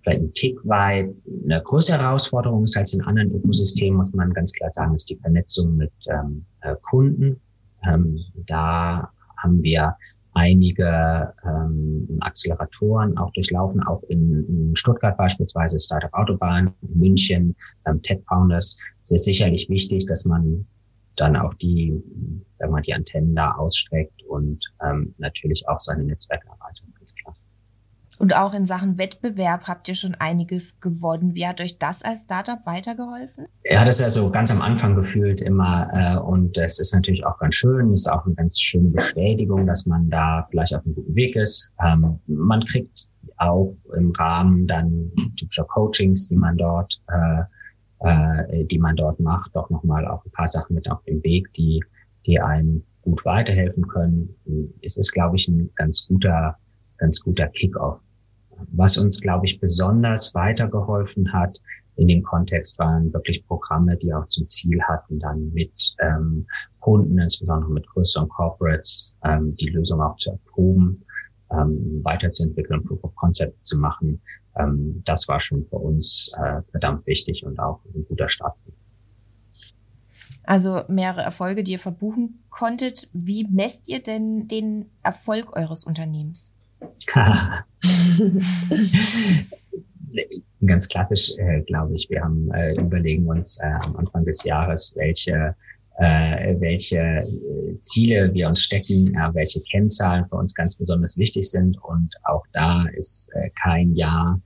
vielleicht 0.01 0.21
ein 0.21 0.33
Tick 0.33 0.57
weit 0.63 1.13
eine 1.43 1.61
größere 1.61 2.01
Herausforderung 2.01 2.63
ist 2.63 2.77
als 2.77 2.93
in 2.93 3.01
anderen 3.01 3.31
Ökosystemen, 3.31 3.97
muss 3.97 4.13
man 4.13 4.31
ganz 4.33 4.53
klar 4.53 4.71
sagen, 4.71 4.93
ist 4.93 5.09
die 5.09 5.17
Vernetzung 5.17 5.75
mit 5.75 5.91
ähm, 6.07 6.45
äh, 6.61 6.75
Kunden. 6.83 7.41
Ähm, 7.83 8.19
da 8.45 9.11
haben 9.37 9.61
wir 9.61 9.97
einige 10.35 11.33
ähm, 11.43 12.17
Acceleratoren 12.19 13.17
auch 13.17 13.31
durchlaufen, 13.31 13.81
auch 13.83 14.03
in, 14.03 14.45
in 14.47 14.75
Stuttgart 14.75 15.17
beispielsweise, 15.17 15.79
Startup 15.79 16.13
Autobahn, 16.13 16.73
München, 16.81 17.55
ähm, 17.87 18.01
Tech 18.03 18.19
Founders. 18.27 18.79
Es 19.01 19.11
ist 19.11 19.25
sicherlich 19.25 19.69
wichtig, 19.69 20.05
dass 20.05 20.25
man 20.25 20.67
dann 21.15 21.35
auch 21.35 21.53
die, 21.55 21.93
sagen 22.53 22.71
wir 22.71 22.77
mal, 22.77 22.81
die 22.81 22.93
Antennen 22.93 23.33
da 23.33 23.51
ausstreckt 23.53 24.23
und 24.23 24.59
ähm, 24.83 25.15
natürlich 25.17 25.67
auch 25.67 25.79
seine 25.79 26.03
Netzwerke 26.03 26.47
erweitert. 26.47 26.84
Und 28.17 28.35
auch 28.35 28.53
in 28.53 28.65
Sachen 28.65 28.97
Wettbewerb 28.97 29.67
habt 29.67 29.89
ihr 29.89 29.95
schon 29.95 30.15
einiges 30.15 30.79
gewonnen. 30.79 31.35
Wie 31.35 31.45
hat 31.45 31.59
euch 31.59 31.77
das 31.79 32.01
als 32.01 32.23
Startup 32.23 32.65
weitergeholfen? 32.65 33.47
Ja, 33.65 33.83
das 33.83 33.99
ist 33.99 34.01
ja 34.01 34.09
so 34.09 34.31
ganz 34.31 34.51
am 34.51 34.61
Anfang 34.61 34.95
gefühlt 34.95 35.41
immer. 35.41 35.89
Äh, 35.93 36.17
und 36.17 36.55
das 36.55 36.79
ist 36.79 36.93
natürlich 36.93 37.25
auch 37.25 37.37
ganz 37.39 37.55
schön. 37.55 37.89
Das 37.89 38.01
ist 38.01 38.07
auch 38.07 38.25
eine 38.25 38.35
ganz 38.35 38.59
schöne 38.59 38.89
Bestätigung, 38.89 39.67
dass 39.67 39.85
man 39.85 40.09
da 40.09 40.45
vielleicht 40.49 40.73
auf 40.75 40.85
einem 40.85 40.93
guten 40.93 41.15
Weg 41.15 41.35
ist. 41.35 41.73
Ähm, 41.85 42.19
man 42.27 42.63
kriegt 42.63 43.09
auch 43.37 43.69
im 43.97 44.11
Rahmen 44.11 44.65
dann 44.65 45.11
typischer 45.35 45.65
Coachings, 45.65 46.29
die 46.29 46.37
man 46.37 46.55
dort, 46.55 47.01
äh, 47.09 47.41
äh, 47.99 48.65
die 48.65 48.79
man 48.79 48.95
dort 48.95 49.19
macht, 49.19 49.53
doch 49.55 49.69
nochmal 49.69 50.07
auch 50.07 50.23
ein 50.25 50.31
paar 50.31 50.47
Sachen 50.47 50.75
mit 50.75 50.89
auf 50.89 51.03
dem 51.03 51.21
Weg, 51.23 51.51
die, 51.53 51.83
die 52.25 52.39
einem 52.39 52.81
gut 53.01 53.25
weiterhelfen 53.25 53.85
können. 53.87 54.33
Es 54.81 54.95
ist, 54.95 55.11
glaube 55.11 55.35
ich, 55.35 55.49
ein 55.49 55.69
ganz 55.75 56.07
guter, 56.07 56.55
ganz 56.97 57.19
guter 57.19 57.49
Kickoff 57.49 57.99
was 58.71 58.97
uns, 58.97 59.21
glaube 59.21 59.45
ich, 59.45 59.59
besonders 59.59 60.33
weitergeholfen 60.35 61.31
hat 61.33 61.59
in 61.97 62.07
dem 62.07 62.23
Kontext 62.23 62.77
waren 62.79 63.13
wirklich 63.13 63.45
Programme, 63.47 63.95
die 63.97 64.13
auch 64.13 64.27
zum 64.27 64.47
Ziel 64.47 64.81
hatten, 64.83 65.19
dann 65.19 65.51
mit 65.53 65.95
ähm, 65.99 66.45
Kunden, 66.79 67.17
insbesondere 67.17 67.71
mit 67.71 67.87
größeren 67.87 68.27
Corporates, 68.27 69.17
ähm, 69.23 69.55
die 69.55 69.69
Lösung 69.69 70.01
auch 70.01 70.17
zu 70.17 70.31
erproben, 70.31 71.05
ähm, 71.51 72.01
weiterzuentwickeln, 72.03 72.83
Proof 72.83 73.03
of 73.03 73.15
Concept 73.15 73.65
zu 73.65 73.79
machen. 73.79 74.21
Ähm, 74.57 75.01
das 75.05 75.27
war 75.27 75.39
schon 75.39 75.65
für 75.65 75.77
uns 75.77 76.33
äh, 76.37 76.61
verdammt 76.71 77.07
wichtig 77.07 77.45
und 77.45 77.59
auch 77.59 77.79
ein 77.93 78.05
guter 78.05 78.27
Start. 78.27 78.55
Also 80.43 80.81
mehrere 80.89 81.21
Erfolge, 81.21 81.63
die 81.63 81.73
ihr 81.73 81.79
verbuchen 81.79 82.43
konntet. 82.49 83.09
Wie 83.13 83.47
messt 83.47 83.89
ihr 83.89 84.03
denn 84.03 84.47
den 84.47 84.91
Erfolg 85.01 85.55
eures 85.55 85.85
Unternehmens? 85.85 86.54
Ganz 90.65 90.87
klassisch, 90.87 91.33
äh, 91.37 91.61
glaube 91.61 91.93
ich. 91.93 92.09
Wir 92.09 92.21
haben 92.21 92.49
äh, 92.51 92.73
überlegen 92.75 93.27
uns 93.27 93.59
äh, 93.61 93.67
am 93.67 93.95
Anfang 93.97 94.25
des 94.25 94.43
Jahres, 94.43 94.95
welche 94.97 95.55
äh, 95.97 96.55
welche 96.59 96.97
äh, 96.97 97.79
Ziele 97.81 98.33
wir 98.33 98.49
uns 98.49 98.61
stecken, 98.61 99.13
ja, 99.13 99.33
welche 99.33 99.61
Kennzahlen 99.61 100.25
für 100.25 100.35
uns 100.35 100.53
ganz 100.53 100.75
besonders 100.75 101.17
wichtig 101.17 101.49
sind. 101.49 101.77
Und 101.83 102.15
auch 102.23 102.43
da 102.51 102.85
ist 102.95 103.29
äh, 103.33 103.49
kein 103.61 103.95
Jahr 103.95 104.41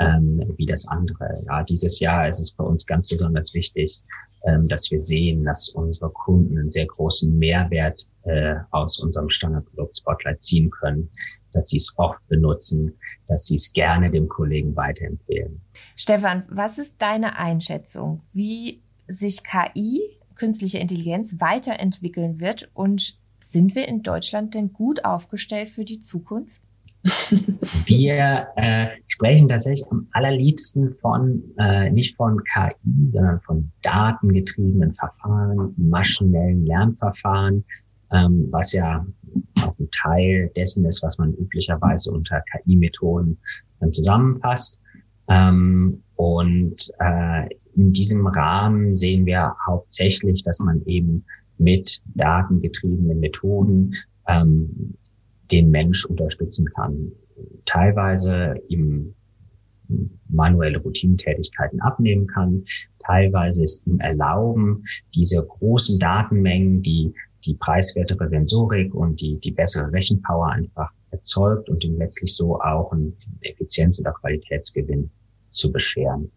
ähm, 0.00 0.42
wie 0.56 0.66
das 0.66 0.88
andere. 0.88 1.42
Ja, 1.46 1.62
dieses 1.62 2.00
Jahr 2.00 2.28
ist 2.28 2.40
es 2.40 2.52
für 2.52 2.62
uns 2.62 2.86
ganz 2.86 3.08
besonders 3.08 3.52
wichtig, 3.54 4.02
ähm, 4.44 4.66
dass 4.68 4.90
wir 4.90 5.00
sehen, 5.00 5.44
dass 5.44 5.68
unsere 5.70 6.10
Kunden 6.10 6.58
einen 6.58 6.70
sehr 6.70 6.86
großen 6.86 7.38
Mehrwert 7.38 8.08
äh, 8.22 8.54
aus 8.70 8.98
unserem 8.98 9.28
Standardprodukt 9.28 9.98
Spotlight 9.98 10.40
ziehen 10.40 10.70
können 10.70 11.10
dass 11.54 11.68
sie 11.68 11.78
es 11.78 11.94
oft 11.96 12.26
benutzen, 12.28 12.98
dass 13.26 13.46
sie 13.46 13.56
es 13.56 13.72
gerne 13.72 14.10
dem 14.10 14.28
Kollegen 14.28 14.76
weiterempfehlen. 14.76 15.60
Stefan, 15.96 16.44
was 16.50 16.78
ist 16.78 16.96
deine 16.98 17.38
Einschätzung, 17.38 18.22
wie 18.32 18.82
sich 19.06 19.42
KI, 19.42 20.02
künstliche 20.34 20.78
Intelligenz, 20.78 21.36
weiterentwickeln 21.38 22.40
wird 22.40 22.70
und 22.74 23.18
sind 23.40 23.74
wir 23.74 23.88
in 23.88 24.02
Deutschland 24.02 24.54
denn 24.54 24.72
gut 24.72 25.04
aufgestellt 25.04 25.70
für 25.70 25.84
die 25.84 25.98
Zukunft? 25.98 26.60
Wir 27.84 28.48
äh, 28.56 28.86
sprechen 29.08 29.46
tatsächlich 29.46 29.86
am 29.90 30.08
allerliebsten 30.12 30.94
von, 31.02 31.42
äh, 31.58 31.90
nicht 31.90 32.16
von 32.16 32.42
KI, 32.44 33.04
sondern 33.04 33.42
von 33.42 33.70
datengetriebenen 33.82 34.90
Verfahren, 34.92 35.74
maschinellen 35.76 36.64
Lernverfahren, 36.64 37.64
ähm, 38.14 38.48
was 38.50 38.72
ja 38.72 39.04
auch 39.60 39.78
ein 39.78 39.88
Teil 39.90 40.50
dessen 40.56 40.84
ist, 40.86 41.02
was 41.02 41.18
man 41.18 41.34
üblicherweise 41.34 42.12
unter 42.12 42.40
KI-Methoden 42.52 43.38
ähm, 43.82 43.92
zusammenfasst. 43.92 44.80
Ähm, 45.28 46.02
und 46.16 46.76
äh, 47.00 47.48
in 47.74 47.92
diesem 47.92 48.26
Rahmen 48.26 48.94
sehen 48.94 49.26
wir 49.26 49.56
hauptsächlich, 49.66 50.44
dass 50.44 50.60
man 50.60 50.82
eben 50.86 51.24
mit 51.58 52.02
datengetriebenen 52.14 53.18
Methoden 53.18 53.94
ähm, 54.28 54.94
den 55.50 55.70
Mensch 55.70 56.04
unterstützen 56.04 56.68
kann. 56.72 57.12
Teilweise 57.64 58.54
im 58.68 59.14
manuelle 60.28 60.78
Routinetätigkeiten 60.78 61.80
abnehmen 61.80 62.26
kann. 62.26 62.64
Teilweise 63.00 63.62
ist 63.62 63.86
ihm 63.86 64.00
erlauben, 64.00 64.84
diese 65.14 65.46
großen 65.46 65.98
Datenmengen, 65.98 66.82
die 66.82 67.12
die 67.46 67.54
preiswertere 67.54 68.28
Sensorik 68.28 68.94
und 68.94 69.20
die, 69.20 69.38
die 69.38 69.52
bessere 69.52 69.92
Rechenpower 69.92 70.48
einfach 70.48 70.90
erzeugt 71.10 71.68
und 71.68 71.84
ihm 71.84 71.98
letztlich 71.98 72.34
so 72.34 72.60
auch 72.60 72.92
einen 72.92 73.16
Effizienz- 73.42 73.98
oder 73.98 74.12
Qualitätsgewinn 74.12 75.10
zu 75.50 75.70
bescheren. 75.70 76.30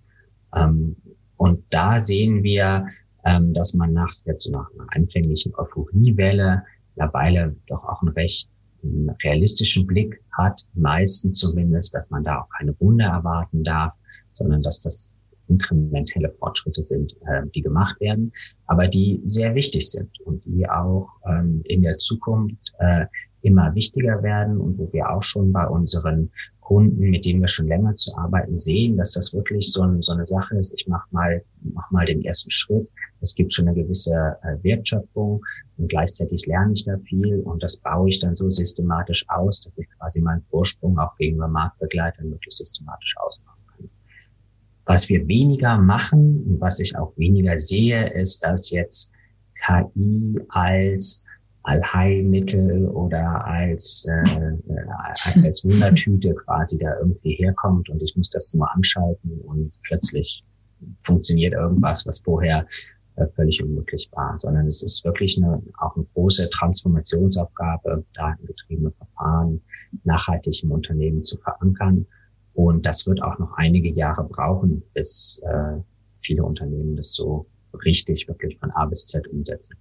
Ähm, 0.56 0.96
und 1.38 1.64
da 1.70 2.00
sehen 2.00 2.44
wir, 2.44 2.88
ähm, 3.26 3.54
dass 3.54 3.74
man 3.74 3.94
nach 3.94 4.14
jetzt 4.26 4.50
nach 4.50 4.70
einer 4.74 4.88
anfänglichen 4.92 5.54
Euphoriewelle 5.56 6.64
mittlerweile 6.98 7.56
doch 7.68 7.84
auch 7.86 8.02
einen 8.02 8.14
recht 8.14 8.50
einen 8.84 9.10
realistischen 9.24 9.88
Blick 9.88 10.22
hat, 10.38 10.62
meisten 10.76 11.34
zumindest, 11.34 11.96
dass 11.96 12.10
man 12.12 12.24
da 12.24 12.42
auch 12.42 12.50
keine 12.58 12.80
Wunder 12.80 13.06
erwarten 13.06 13.64
darf, 13.64 13.96
sondern 14.32 14.62
dass 14.62 14.82
das 14.82 15.17
inkrementelle 15.48 16.32
Fortschritte 16.34 16.82
sind, 16.84 17.14
äh, 17.28 17.44
die 17.54 17.62
gemacht 17.62 18.00
werden, 18.00 18.32
aber 18.66 18.88
die 18.88 19.22
sehr 19.28 19.56
wichtig 19.56 19.90
sind 19.90 20.10
und 20.22 20.44
die 20.46 20.68
auch 20.70 21.08
ähm, 21.28 21.62
in 21.66 21.82
der 21.82 21.98
Zukunft 21.98 22.60
äh, 22.80 23.06
immer 23.42 23.74
wichtiger 23.76 24.22
werden 24.24 24.58
und 24.60 24.78
wo 24.78 24.84
wir 24.94 25.10
auch 25.10 25.24
schon 25.24 25.52
bei 25.52 25.66
unseren 25.68 26.30
Kunden, 26.68 27.00
mit 27.00 27.24
denen 27.24 27.40
wir 27.40 27.48
schon 27.48 27.68
länger 27.68 27.96
zu 27.96 28.14
arbeiten, 28.18 28.60
sehen, 28.60 28.98
dass 28.98 29.12
das 29.12 29.34
wirklich 29.34 29.72
so, 29.72 29.84
ein, 29.84 30.02
so 30.02 30.12
eine 30.12 30.26
Sache 30.26 30.58
ist. 30.58 30.74
Ich 30.78 30.86
mache 30.86 31.08
mal, 31.12 31.42
mach 31.62 31.90
mal 31.92 32.06
den 32.06 32.22
ersten 32.26 32.52
Schritt. 32.52 32.90
Es 33.22 33.36
gibt 33.36 33.54
schon 33.54 33.70
eine 33.70 33.82
gewisse 33.82 34.38
äh, 34.44 34.62
Wertschöpfung 34.64 35.42
und 35.78 35.88
gleichzeitig 35.88 36.46
lerne 36.46 36.74
ich 36.74 36.84
da 36.84 36.98
viel 36.98 37.40
und 37.40 37.64
das 37.64 37.78
baue 37.78 38.10
ich 38.10 38.20
dann 38.20 38.36
so 38.36 38.50
systematisch 38.50 39.24
aus, 39.30 39.62
dass 39.62 39.78
ich 39.78 39.88
quasi 39.98 40.20
meinen 40.20 40.42
Vorsprung 40.42 41.00
auch 41.00 41.16
gegenüber 41.16 41.48
Marktbegleitern 41.48 42.32
wirklich 42.32 42.54
systematisch 42.54 43.16
ausmache. 43.18 43.57
Was 44.88 45.10
wir 45.10 45.28
weniger 45.28 45.78
machen 45.78 46.44
und 46.46 46.62
was 46.62 46.80
ich 46.80 46.98
auch 46.98 47.12
weniger 47.18 47.58
sehe, 47.58 48.10
ist, 48.14 48.44
dass 48.44 48.72
jetzt 48.72 49.14
KI 49.66 50.40
als 50.48 51.26
Allheilmittel 51.64 52.88
oder 52.88 53.46
als, 53.46 54.08
äh, 54.10 54.40
äh, 54.40 55.44
als 55.46 55.66
Wundertüte 55.66 56.34
quasi 56.46 56.78
da 56.78 56.98
irgendwie 57.00 57.34
herkommt 57.34 57.90
und 57.90 58.02
ich 58.02 58.16
muss 58.16 58.30
das 58.30 58.54
nur 58.54 58.74
anschalten 58.74 59.42
und 59.42 59.78
plötzlich 59.84 60.42
funktioniert 61.04 61.54
irgendwas, 61.54 62.08
was 62.08 62.20
vorher 62.20 62.66
äh, 63.18 63.28
völlig 63.28 63.62
unmöglich 63.62 64.10
war, 64.14 64.38
sondern 64.38 64.68
es 64.68 64.82
ist 64.82 65.04
wirklich 65.04 65.38
eine, 65.38 65.62
auch 65.80 65.98
eine 65.98 66.06
große 66.14 66.50
Transformationsaufgabe, 66.52 68.06
datengetriebene 68.14 68.92
Verfahren 68.92 69.62
nachhaltig 70.06 70.64
im 70.64 70.72
Unternehmen 70.72 71.26
zu 71.26 71.38
verankern 71.40 72.06
und 72.58 72.88
das 72.88 73.06
wird 73.06 73.22
auch 73.22 73.38
noch 73.38 73.54
einige 73.56 73.88
Jahre 73.92 74.24
brauchen, 74.24 74.82
bis 74.96 75.46
äh, 75.48 75.80
viele 76.22 76.44
Unternehmen 76.44 76.96
das 76.96 77.14
so 77.14 77.46
richtig 77.86 78.28
wirklich 78.28 78.58
von 78.58 78.72
A 78.72 78.88
bis 78.88 79.06
Z 79.06 79.28
umsetzen. 79.28 79.78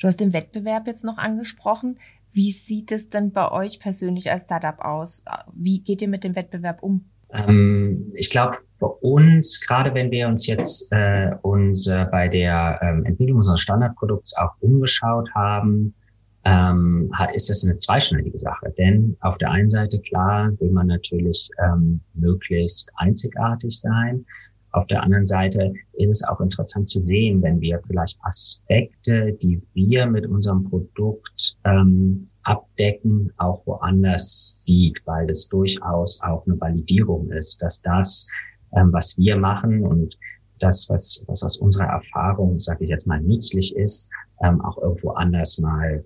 Du 0.00 0.06
hast 0.06 0.20
den 0.20 0.32
Wettbewerb 0.32 0.86
jetzt 0.86 1.02
noch 1.02 1.18
angesprochen. 1.18 1.98
Wie 2.30 2.52
sieht 2.52 2.92
es 2.92 3.08
denn 3.08 3.32
bei 3.32 3.50
euch 3.50 3.80
persönlich 3.80 4.30
als 4.30 4.44
Startup 4.44 4.78
aus? 4.78 5.24
Wie 5.52 5.80
geht 5.80 6.00
ihr 6.02 6.08
mit 6.08 6.22
dem 6.22 6.36
Wettbewerb 6.36 6.84
um? 6.84 7.06
Ähm, 7.32 8.12
ich 8.14 8.30
glaube, 8.30 8.56
bei 8.78 8.86
uns, 8.86 9.60
gerade 9.66 9.92
wenn 9.92 10.12
wir 10.12 10.28
uns 10.28 10.46
jetzt 10.46 10.92
äh, 10.92 11.32
uns 11.42 11.88
äh, 11.88 12.06
bei 12.12 12.28
der 12.28 12.78
ähm, 12.80 13.04
Entwicklung 13.06 13.38
unseres 13.38 13.60
Standardprodukts 13.60 14.36
auch 14.36 14.54
umgeschaut 14.60 15.28
haben, 15.34 15.96
ähm, 16.44 17.10
ist 17.34 17.50
das 17.50 17.64
eine 17.64 17.78
zweischneidige 17.78 18.38
Sache. 18.38 18.72
Denn 18.78 19.16
auf 19.20 19.38
der 19.38 19.50
einen 19.50 19.68
Seite, 19.68 20.00
klar, 20.00 20.52
will 20.58 20.70
man 20.70 20.86
natürlich 20.86 21.50
ähm, 21.62 22.00
möglichst 22.14 22.90
einzigartig 22.96 23.78
sein. 23.78 24.24
Auf 24.72 24.86
der 24.86 25.02
anderen 25.02 25.26
Seite 25.26 25.72
ist 25.94 26.10
es 26.10 26.26
auch 26.28 26.40
interessant 26.40 26.88
zu 26.88 27.02
sehen, 27.04 27.42
wenn 27.42 27.60
wir 27.60 27.80
vielleicht 27.86 28.18
Aspekte, 28.22 29.32
die 29.42 29.60
wir 29.74 30.06
mit 30.06 30.26
unserem 30.26 30.64
Produkt 30.64 31.56
ähm, 31.64 32.28
abdecken, 32.44 33.32
auch 33.36 33.66
woanders 33.66 34.64
sieht, 34.64 35.00
weil 35.04 35.26
das 35.26 35.48
durchaus 35.48 36.22
auch 36.22 36.46
eine 36.46 36.58
Validierung 36.60 37.30
ist, 37.32 37.60
dass 37.62 37.82
das, 37.82 38.28
ähm, 38.72 38.92
was 38.92 39.18
wir 39.18 39.36
machen 39.36 39.84
und 39.84 40.16
das, 40.60 40.88
was, 40.88 41.24
was 41.26 41.42
aus 41.42 41.56
unserer 41.56 41.86
Erfahrung, 41.86 42.60
sage 42.60 42.84
ich 42.84 42.90
jetzt 42.90 43.06
mal, 43.06 43.20
nützlich 43.20 43.74
ist, 43.74 44.10
ähm, 44.42 44.60
auch 44.60 44.78
irgendwo 44.78 45.10
anders 45.10 45.58
mal 45.60 46.04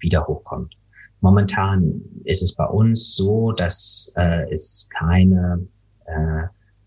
wieder 0.00 0.26
hochkommt. 0.26 0.72
Momentan 1.20 2.00
ist 2.24 2.42
es 2.42 2.54
bei 2.54 2.66
uns 2.66 3.16
so, 3.16 3.52
dass 3.52 4.12
äh, 4.16 4.52
es 4.52 4.88
keine 4.96 5.66
äh, 6.06 6.44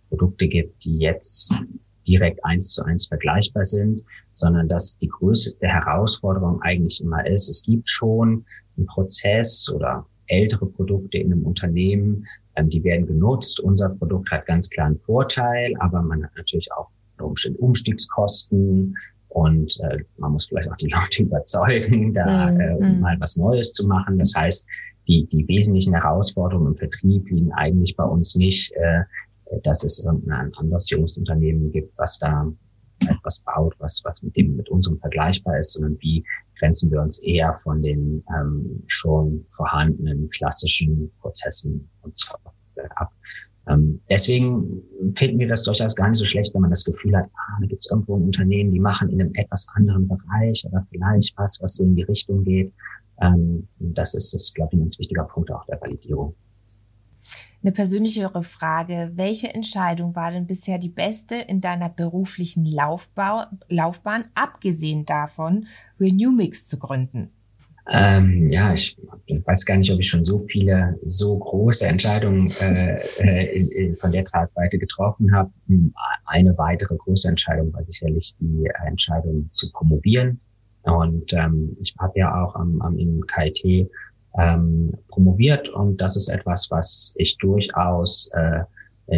Produkte 0.09 0.47
gibt, 0.47 0.85
die 0.85 0.99
jetzt 0.99 1.61
direkt 2.07 2.43
eins 2.45 2.73
zu 2.73 2.85
eins 2.85 3.07
vergleichbar 3.07 3.63
sind, 3.63 4.01
sondern 4.33 4.69
dass 4.69 4.97
die 4.97 5.09
größte 5.09 5.67
Herausforderung 5.67 6.61
eigentlich 6.61 7.01
immer 7.01 7.25
ist, 7.27 7.49
es 7.49 7.63
gibt 7.65 7.89
schon 7.89 8.45
einen 8.77 8.85
Prozess 8.85 9.71
oder 9.75 10.05
ältere 10.27 10.65
Produkte 10.65 11.17
in 11.17 11.31
einem 11.31 11.45
Unternehmen, 11.45 12.25
ähm, 12.55 12.69
die 12.69 12.83
werden 12.83 13.05
genutzt. 13.05 13.59
Unser 13.59 13.89
Produkt 13.89 14.31
hat 14.31 14.45
ganz 14.45 14.69
klar 14.69 14.87
einen 14.87 14.97
Vorteil, 14.97 15.75
aber 15.79 16.01
man 16.01 16.23
hat 16.23 16.31
natürlich 16.35 16.71
auch 16.71 16.89
Umstiegskosten, 17.19 18.97
und 19.33 19.79
äh, 19.81 19.99
man 20.17 20.33
muss 20.33 20.47
vielleicht 20.47 20.69
auch 20.69 20.77
die 20.77 20.87
Leute 20.93 21.23
überzeugen, 21.23 22.13
da 22.13 22.51
mhm. 22.51 22.59
äh, 22.59 22.75
um 22.75 22.99
mal 22.99 23.17
was 23.19 23.37
Neues 23.37 23.73
zu 23.73 23.87
machen. 23.87 24.17
Das 24.17 24.33
heißt, 24.35 24.67
die, 25.07 25.25
die 25.27 25.47
wesentlichen 25.47 25.93
Herausforderungen 25.93 26.71
im 26.71 26.77
Vertrieb 26.77 27.29
liegen 27.29 27.51
eigentlich 27.53 27.95
bei 27.95 28.03
uns 28.03 28.35
nicht, 28.35 28.71
äh, 28.73 29.03
dass 29.63 29.83
es 29.83 30.05
irgendein 30.05 30.53
anderes 30.55 30.89
Jungs-Unternehmen 30.89 31.71
gibt, 31.71 31.97
was 31.97 32.19
da 32.19 32.47
etwas 33.07 33.43
baut, 33.43 33.73
was, 33.79 34.01
was 34.03 34.21
mit 34.21 34.35
dem, 34.35 34.55
mit 34.55 34.69
unserem 34.69 34.97
vergleichbar 34.99 35.57
ist, 35.57 35.73
sondern 35.73 35.97
wie 35.99 36.23
grenzen 36.59 36.91
wir 36.91 37.01
uns 37.01 37.19
eher 37.23 37.55
von 37.57 37.81
den 37.81 38.23
ähm, 38.37 38.83
schon 38.87 39.43
vorhandenen 39.47 40.29
klassischen 40.29 41.11
Prozessen 41.19 41.89
und 42.01 42.17
Software 42.17 42.91
ab. 42.95 43.11
Ähm, 43.67 44.01
deswegen 44.09 44.81
finden 45.15 45.39
wir 45.39 45.47
das 45.47 45.63
durchaus 45.63 45.95
gar 45.95 46.09
nicht 46.09 46.17
so 46.17 46.25
schlecht, 46.25 46.53
wenn 46.53 46.61
man 46.61 46.71
das 46.71 46.83
Gefühl 46.83 47.15
hat, 47.15 47.25
ah, 47.25 47.57
da 47.61 47.67
gibt 47.67 47.83
es 47.83 47.91
irgendwo 47.91 48.17
ein 48.17 48.23
Unternehmen, 48.23 48.71
die 48.71 48.79
machen 48.79 49.09
in 49.09 49.21
einem 49.21 49.33
etwas 49.35 49.67
anderen 49.75 50.07
Bereich 50.07 50.65
aber 50.65 50.85
vielleicht 50.89 51.37
was, 51.37 51.59
was 51.61 51.75
so 51.75 51.83
in 51.83 51.95
die 51.95 52.03
Richtung 52.03 52.43
geht. 52.43 52.73
Ähm, 53.21 53.67
das 53.79 54.13
ist, 54.13 54.33
das, 54.33 54.53
glaube 54.53 54.69
ich, 54.71 54.79
ein 54.79 54.81
ganz 54.81 54.99
wichtiger 54.99 55.25
Punkt 55.25 55.51
auch 55.51 55.65
der 55.65 55.79
Validierung. 55.79 56.35
Eine 57.63 57.71
persönlichere 57.73 58.41
Frage. 58.41 59.11
Welche 59.13 59.53
Entscheidung 59.53 60.15
war 60.15 60.31
denn 60.31 60.47
bisher 60.47 60.79
die 60.79 60.89
beste 60.89 61.35
in 61.35 61.61
deiner 61.61 61.89
beruflichen 61.89 62.65
Laufbau 62.65 63.43
Laufbahn, 63.69 64.25
abgesehen 64.33 65.05
davon, 65.05 65.67
Renewmix 65.99 66.67
zu 66.67 66.79
gründen? 66.79 67.29
Ähm, 67.93 68.47
ja, 68.49 68.71
ich 68.71 68.97
weiß 69.27 69.65
gar 69.65 69.77
nicht, 69.77 69.91
ob 69.91 69.99
ich 69.99 70.07
schon 70.07 70.23
so 70.23 70.39
viele, 70.39 70.97
so 71.03 71.37
große 71.39 71.85
Entscheidungen 71.87 72.51
äh, 72.61 72.95
äh, 73.19 73.57
in, 73.57 73.69
in, 73.71 73.95
von 73.95 74.11
der 74.11 74.23
Tragweite 74.23 74.79
getroffen 74.79 75.33
habe. 75.33 75.51
Hm, 75.67 75.93
eine 76.25 76.57
weitere 76.57 76.95
große 76.95 77.27
Entscheidung 77.27 77.73
war 77.73 77.83
sicherlich 77.83 78.33
die 78.39 78.69
Entscheidung 78.85 79.49
zu 79.53 79.69
promovieren. 79.71 80.39
Und 80.83 81.33
ähm, 81.33 81.75
ich 81.81 81.93
habe 81.99 82.17
ja 82.17 82.43
auch 82.43 82.55
am, 82.55 82.81
am 82.81 82.97
im 82.97 83.21
KIT 83.27 83.89
ähm, 84.39 84.87
promoviert 85.09 85.69
und 85.69 85.99
das 85.99 86.15
ist 86.15 86.29
etwas, 86.29 86.71
was 86.71 87.13
ich 87.17 87.37
durchaus 87.37 88.31
äh, 88.33 88.63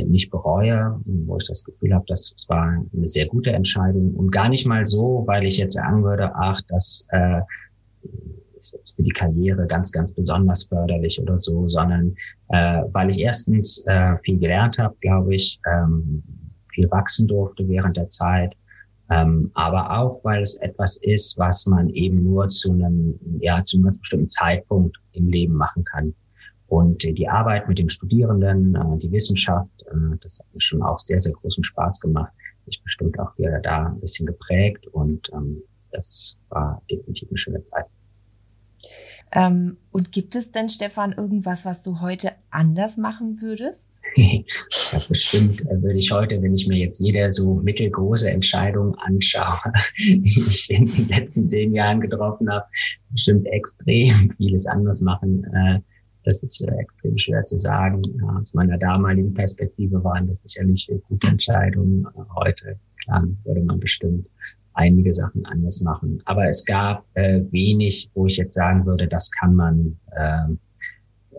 nicht 0.05 0.31
bereue, 0.31 0.99
wo 1.05 1.37
ich 1.37 1.45
das 1.45 1.63
Gefühl 1.63 1.93
habe, 1.93 2.03
das 2.07 2.35
war 2.47 2.83
eine 2.93 3.07
sehr 3.07 3.27
gute 3.27 3.51
Entscheidung 3.51 4.15
und 4.15 4.31
gar 4.31 4.49
nicht 4.49 4.65
mal 4.65 4.85
so, 4.87 5.23
weil 5.27 5.45
ich 5.45 5.57
jetzt 5.57 5.75
sagen 5.75 6.03
würde, 6.03 6.31
ach, 6.33 6.59
das 6.67 7.07
äh, 7.11 7.41
ist 8.63 8.73
jetzt 8.73 8.95
für 8.95 9.03
die 9.03 9.11
Karriere 9.11 9.67
ganz, 9.67 9.91
ganz 9.91 10.11
besonders 10.13 10.63
förderlich 10.63 11.21
oder 11.21 11.37
so, 11.37 11.67
sondern 11.67 12.15
äh, 12.49 12.81
weil 12.91 13.09
ich 13.09 13.19
erstens 13.19 13.85
äh, 13.87 14.17
viel 14.23 14.39
gelernt 14.39 14.77
habe, 14.79 14.95
glaube 15.01 15.35
ich, 15.35 15.59
ähm, 15.71 16.23
viel 16.73 16.89
wachsen 16.89 17.27
durfte 17.27 17.67
während 17.67 17.97
der 17.97 18.07
Zeit, 18.07 18.55
ähm, 19.09 19.51
aber 19.53 19.99
auch, 19.99 20.23
weil 20.23 20.41
es 20.41 20.57
etwas 20.57 20.97
ist, 20.97 21.37
was 21.37 21.65
man 21.67 21.89
eben 21.89 22.23
nur 22.23 22.47
zu 22.47 22.71
einem, 22.71 23.19
ja, 23.39 23.63
zu 23.63 23.77
einem 23.77 23.85
ganz 23.85 23.99
bestimmten 23.99 24.29
Zeitpunkt 24.29 24.97
im 25.11 25.27
Leben 25.27 25.53
machen 25.53 25.83
kann. 25.83 26.13
Und 26.67 27.03
die 27.03 27.27
Arbeit 27.27 27.67
mit 27.67 27.77
dem 27.77 27.89
Studierenden, 27.89 28.75
äh, 28.75 28.97
die 28.97 29.11
Wissenschaft, 29.11 29.69
äh, 29.91 30.17
das 30.21 30.39
hat 30.39 30.47
mir 30.53 30.61
schon 30.61 30.81
auch 30.81 30.97
sehr, 30.97 31.19
sehr 31.19 31.33
großen 31.33 31.63
Spaß 31.63 31.99
gemacht. 31.99 32.31
Ich 32.65 32.81
bestimmt 32.81 33.19
auch 33.19 33.37
wieder 33.37 33.59
da 33.59 33.87
ein 33.87 33.99
bisschen 33.99 34.25
geprägt 34.25 34.87
und 34.87 35.29
ähm, 35.33 35.61
das 35.91 36.37
war 36.49 36.81
definitiv 36.89 37.29
eine 37.29 37.37
schöne 37.37 37.63
Zeit. 37.63 37.85
Ähm, 39.35 39.77
und 39.91 40.11
gibt 40.11 40.35
es 40.35 40.51
denn, 40.51 40.69
Stefan, 40.69 41.11
irgendwas, 41.11 41.65
was 41.65 41.81
du 41.81 42.01
heute 42.01 42.33
anders 42.51 42.97
machen 42.97 43.41
würdest? 43.41 43.99
ja, 44.15 44.99
bestimmt 45.07 45.61
äh, 45.63 45.81
würde 45.81 45.95
ich 45.95 46.11
heute, 46.11 46.39
wenn 46.41 46.53
ich 46.53 46.67
mir 46.67 46.77
jetzt 46.77 46.99
jede 46.99 47.31
so 47.31 47.55
mittelgroße 47.55 48.29
Entscheidung 48.29 48.95
anschaue, 48.95 49.73
die 49.97 50.43
ich 50.47 50.69
in 50.69 50.85
den 50.85 51.07
letzten 51.07 51.47
zehn 51.47 51.73
Jahren 51.73 51.99
getroffen 51.99 52.51
habe, 52.51 52.65
bestimmt 53.09 53.47
extrem 53.47 54.31
vieles 54.37 54.67
anders 54.67 55.01
machen. 55.01 55.43
Äh, 55.53 55.79
das 56.23 56.43
ist 56.43 56.61
äh, 56.61 56.71
extrem 56.75 57.17
schwer 57.17 57.43
zu 57.43 57.59
sagen. 57.59 58.01
Aus 58.39 58.53
meiner 58.53 58.77
damaligen 58.77 59.33
Perspektive 59.33 60.03
waren 60.03 60.27
das 60.27 60.41
sicherlich 60.41 60.89
gute 61.07 61.27
Entscheidungen. 61.27 62.05
Heute, 62.35 62.79
klar, 63.03 63.25
würde 63.45 63.61
man 63.61 63.79
bestimmt 63.79 64.27
einige 64.73 65.13
Sachen 65.13 65.45
anders 65.45 65.81
machen. 65.81 66.21
Aber 66.25 66.47
es 66.47 66.65
gab 66.65 67.05
äh, 67.13 67.39
wenig, 67.51 68.09
wo 68.13 68.25
ich 68.25 68.37
jetzt 68.37 68.55
sagen 68.55 68.85
würde, 68.85 69.07
das 69.07 69.31
kann 69.31 69.55
man, 69.55 69.97
äh, 70.15 70.47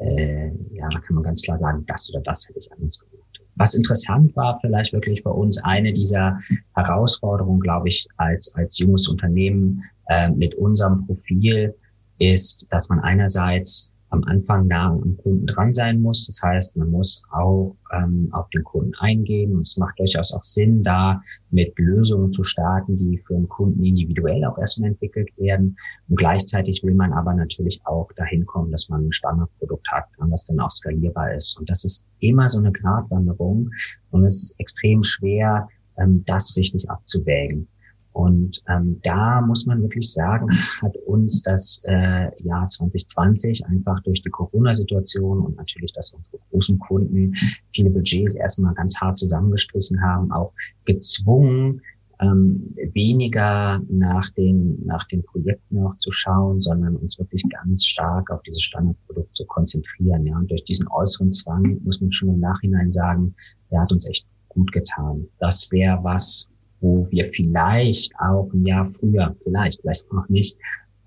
äh, 0.01 0.53
ja, 0.73 0.88
kann 0.88 1.14
man 1.14 1.25
ganz 1.25 1.42
klar 1.42 1.59
sagen, 1.59 1.85
das 1.87 2.12
oder 2.12 2.23
das 2.23 2.49
hätte 2.49 2.59
ich 2.59 2.73
anders 2.73 2.99
gemacht. 2.99 3.14
Was 3.57 3.75
interessant 3.75 4.35
war, 4.35 4.59
vielleicht 4.61 4.92
wirklich 4.92 5.23
bei 5.23 5.31
uns 5.31 5.62
eine 5.62 5.92
dieser 5.92 6.40
Herausforderungen, 6.75 7.61
glaube 7.61 7.88
ich, 7.88 8.07
als, 8.16 8.53
als 8.57 8.79
junges 8.79 9.07
Unternehmen 9.07 9.83
äh, 10.09 10.29
mit 10.31 10.57
unserem 10.57 11.07
Profil 11.07 11.75
ist, 12.18 12.66
dass 12.70 12.88
man 12.88 13.01
einerseits 13.01 13.93
am 14.14 14.24
Anfang 14.24 14.66
nah 14.66 14.90
am 14.90 15.16
Kunden 15.18 15.46
dran 15.46 15.72
sein 15.72 16.00
muss. 16.00 16.27
Das 16.27 16.40
heißt, 16.42 16.77
man 16.77 16.90
muss 16.90 17.24
auch 17.33 17.77
ähm, 17.92 18.29
auf 18.33 18.48
den 18.50 18.64
Kunden 18.64 18.94
eingehen. 18.94 19.55
Und 19.55 19.62
es 19.62 19.77
macht 19.77 19.98
durchaus 19.98 20.33
auch 20.33 20.44
Sinn, 20.44 20.83
da 20.83 21.20
mit 21.50 21.79
Lösungen 21.79 22.33
zu 22.33 22.44
starten, 22.44 22.96
die 22.96 23.18
für 23.18 23.35
den 23.35 23.48
Kunden 23.48 23.85
individuell 23.85 24.44
auch 24.44 24.59
erstmal 24.59 24.90
entwickelt 24.90 25.29
werden. 25.37 25.77
Und 26.09 26.16
gleichzeitig 26.16 26.83
will 26.83 26.94
man 26.94 27.12
aber 27.12 27.35
natürlich 27.35 27.81
auch 27.85 28.11
dahin 28.16 28.46
kommen, 28.46 28.70
dass 28.70 28.88
man 28.88 29.07
ein 29.07 29.12
Standardprodukt 29.12 29.87
hat, 29.90 30.05
was 30.18 30.46
dann 30.46 30.61
auch 30.61 30.70
skalierbar 30.70 31.35
ist. 31.35 31.59
Und 31.59 31.68
das 31.68 31.85
ist 31.85 32.07
immer 32.20 32.48
so 32.48 32.59
eine 32.59 32.72
Gratwanderung. 32.72 33.70
Und 34.11 34.24
es 34.24 34.42
ist 34.42 34.61
extrem 34.61 35.03
schwer, 35.03 35.68
ähm, 35.98 36.24
das 36.27 36.57
richtig 36.57 36.88
abzuwägen. 36.88 37.68
Und 38.14 38.62
ähm, 38.68 39.00
da 39.03 39.40
muss 39.40 39.66
man 39.66 39.83
wirklich 39.83 40.12
sagen, 40.12 40.48
hat 40.81 40.96
uns 40.98 41.42
das 41.42 41.83
äh, 41.88 42.31
Jahr 42.44 42.68
2020 42.68 43.66
einfach 43.66 44.00
durch 44.05 44.22
die 44.22 44.31
Corona-Situation 44.31 45.40
und 45.40 45.57
natürlich, 45.57 45.92
dass 45.92 46.14
unsere 46.14 46.38
großen 46.50 46.79
Kunden 46.79 47.35
viele 47.74 47.90
Budgets 47.90 48.37
erstmal 48.37 48.72
ganz 48.74 49.00
hart 49.00 49.18
zusammengestrichen 49.18 50.00
haben, 50.00 50.31
auch 50.31 50.53
gezwungen, 50.85 51.83
ähm, 52.20 52.57
weniger 52.92 53.83
nach 53.88 54.31
den, 54.31 54.79
nach 54.87 55.03
den 55.09 55.24
Projekten 55.24 55.85
auch 55.85 55.98
zu 55.98 56.12
schauen, 56.12 56.61
sondern 56.61 56.94
uns 56.94 57.18
wirklich 57.18 57.42
ganz 57.50 57.85
stark 57.85 58.31
auf 58.31 58.42
dieses 58.42 58.62
Standardprodukt 58.62 59.35
zu 59.35 59.44
konzentrieren. 59.46 60.24
Ja. 60.24 60.37
Und 60.37 60.48
durch 60.48 60.64
diesen 60.64 60.87
äußeren 60.87 61.33
Zwang 61.33 61.81
muss 61.83 62.00
man 62.00 62.12
schon 62.12 62.29
im 62.29 62.38
Nachhinein 62.38 62.92
sagen, 62.92 63.35
der 63.72 63.81
hat 63.81 63.90
uns 63.90 64.09
echt 64.09 64.24
gut 64.48 64.70
getan. 64.70 65.27
Das 65.40 65.72
wäre 65.72 65.98
was, 66.05 66.48
wo 66.85 67.11
wir 67.11 67.27
vielleicht 67.27 68.12
auch 68.18 68.53
ein 68.53 68.66
Jahr 68.66 68.85
früher, 68.85 69.35
vielleicht, 69.42 69.81
vielleicht 69.81 70.12
noch 70.12 70.29
nicht, 70.29 70.59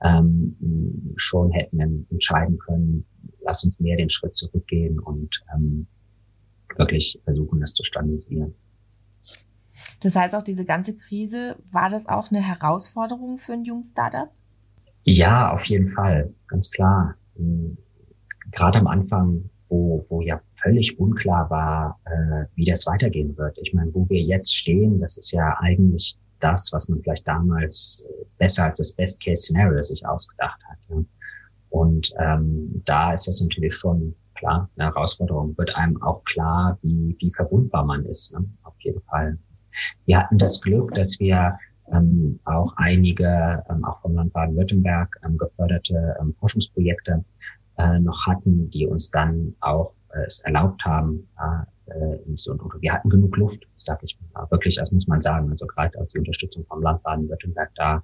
ähm, 0.02 0.56
schon 1.18 1.52
hätten 1.52 2.08
entscheiden 2.10 2.58
können, 2.58 3.06
lass 3.42 3.64
uns 3.64 3.80
mehr 3.80 3.96
den 3.96 4.10
Schritt 4.10 4.36
zurückgehen 4.36 5.00
und 5.00 5.30
ähm, 5.54 5.86
wirklich 6.76 7.20
versuchen, 7.24 7.60
das 7.60 7.74
zu 7.74 7.84
standardisieren. 7.84 8.56
Das 10.02 10.16
heißt, 10.16 10.36
auch 10.36 10.44
diese 10.44 10.66
ganze 10.66 10.96
Krise, 10.96 11.56
war 11.72 11.90
das 11.90 12.08
auch 12.08 12.32
eine 12.32 12.42
Herausforderung 12.42 13.38
für 13.38 13.54
ein 13.54 13.64
junges 13.64 13.90
Startup? 13.90 14.30
Ja, 15.04 15.52
auf 15.52 15.66
jeden 15.66 15.90
Fall, 15.90 16.34
ganz 16.48 16.72
klar. 16.72 17.16
Gerade 18.52 18.80
am 18.80 18.88
Anfang 18.88 19.50
wo, 19.70 20.00
wo 20.10 20.22
ja 20.22 20.38
völlig 20.56 21.00
unklar 21.00 21.50
war, 21.50 22.00
äh, 22.06 22.46
wie 22.56 22.64
das 22.64 22.86
weitergehen 22.88 23.38
wird. 23.38 23.58
Ich 23.62 23.74
meine, 23.74 23.94
wo 23.94 24.08
wir 24.10 24.22
jetzt 24.22 24.56
stehen, 24.56 25.00
das 25.00 25.18
ist 25.18 25.32
ja 25.32 25.58
eigentlich 25.60 26.18
das, 26.40 26.72
was 26.72 26.88
man 26.88 27.02
vielleicht 27.02 27.28
damals 27.28 28.10
äh, 28.10 28.26
besser 28.38 28.66
als 28.66 28.78
das 28.78 28.92
Best-Case-Scenario 28.94 29.82
sich 29.84 30.06
ausgedacht 30.06 30.60
hat. 30.70 30.78
Ja. 30.90 31.04
Und 31.70 32.14
ähm, 32.20 32.82
da 32.86 33.14
ist 33.14 33.28
das 33.28 33.42
natürlich 33.42 33.76
schon 33.76 34.16
klar 34.36 34.70
eine 34.78 34.88
Herausforderung. 34.90 35.58
Wird 35.58 35.76
einem 35.76 36.02
auch 36.02 36.24
klar, 36.24 36.78
wie, 36.82 37.16
wie 37.20 37.32
verwundbar 37.36 37.86
man 37.86 38.06
ist, 38.06 38.34
ne? 38.34 38.46
auf 38.64 38.76
jeden 38.80 39.02
Fall. 39.02 39.38
Wir 40.06 40.20
hatten 40.20 40.38
das 40.38 40.62
Glück, 40.62 40.94
dass 40.94 41.20
wir 41.20 41.58
ähm, 41.92 42.40
auch 42.46 42.74
einige, 42.78 43.64
ähm, 43.70 43.86
auch 43.86 44.00
vom 44.02 44.16
Land 44.16 44.34
Baden-Württemberg 44.34 45.16
ähm, 45.24 45.38
geförderte 45.38 46.18
ähm, 46.20 46.34
Forschungsprojekte 46.34 47.24
äh, 47.78 48.00
noch 48.00 48.26
hatten, 48.26 48.70
die 48.70 48.88
uns 48.88 49.12
dann 49.12 49.56
auch 49.60 49.92
äh, 50.14 50.26
es 50.26 50.42
erlaubt 50.42 50.84
haben, 50.86 51.28
äh, 51.38 51.66
so, 52.36 52.52
und 52.52 52.82
wir 52.82 52.94
hatten 52.94 53.10
genug 53.10 53.38
Luft, 53.38 53.66
sag 53.78 54.04
ich 54.04 54.18
mal. 54.34 54.46
Wirklich, 54.52 54.76
das 54.76 54.92
muss 54.92 55.08
man 55.08 55.22
sagen. 55.22 55.50
Also 55.50 55.66
gerade 55.66 55.98
auch 55.98 56.08
die 56.08 56.20
Unterstützung 56.20 56.66
vom 56.66 56.82
Land 56.82 57.02
Baden-Württemberg 57.04 57.72
da 57.76 58.04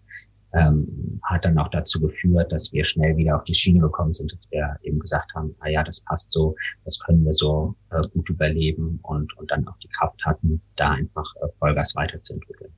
ähm, 0.54 1.20
hat 1.24 1.46
dann 1.46 1.58
auch 1.58 1.70
dazu 1.70 2.00
geführt, 2.00 2.52
dass 2.52 2.72
wir 2.72 2.86
schnell 2.86 3.18
wieder 3.18 3.36
auf 3.36 3.44
die 3.44 3.54
Schiene 3.54 3.80
gekommen 3.80 4.14
sind, 4.14 4.32
dass 4.32 4.48
wir 4.52 4.78
eben 4.84 5.00
gesagt 5.00 5.34
haben, 5.34 5.56
na 5.60 5.70
ja, 5.70 5.84
das 5.84 6.02
passt 6.02 6.32
so, 6.32 6.56
das 6.86 7.00
können 7.00 7.26
wir 7.26 7.34
so 7.34 7.76
äh, 7.90 8.02
gut 8.14 8.30
überleben 8.30 9.00
und, 9.02 9.36
und 9.38 9.52
dann 9.52 9.68
auch 9.68 9.78
die 9.80 9.90
Kraft 9.90 10.24
hatten, 10.26 10.62
da 10.76 10.92
einfach 10.92 11.26
äh, 11.42 11.48
Vollgas 11.58 11.96
weiterzuentwickeln. 11.96 12.72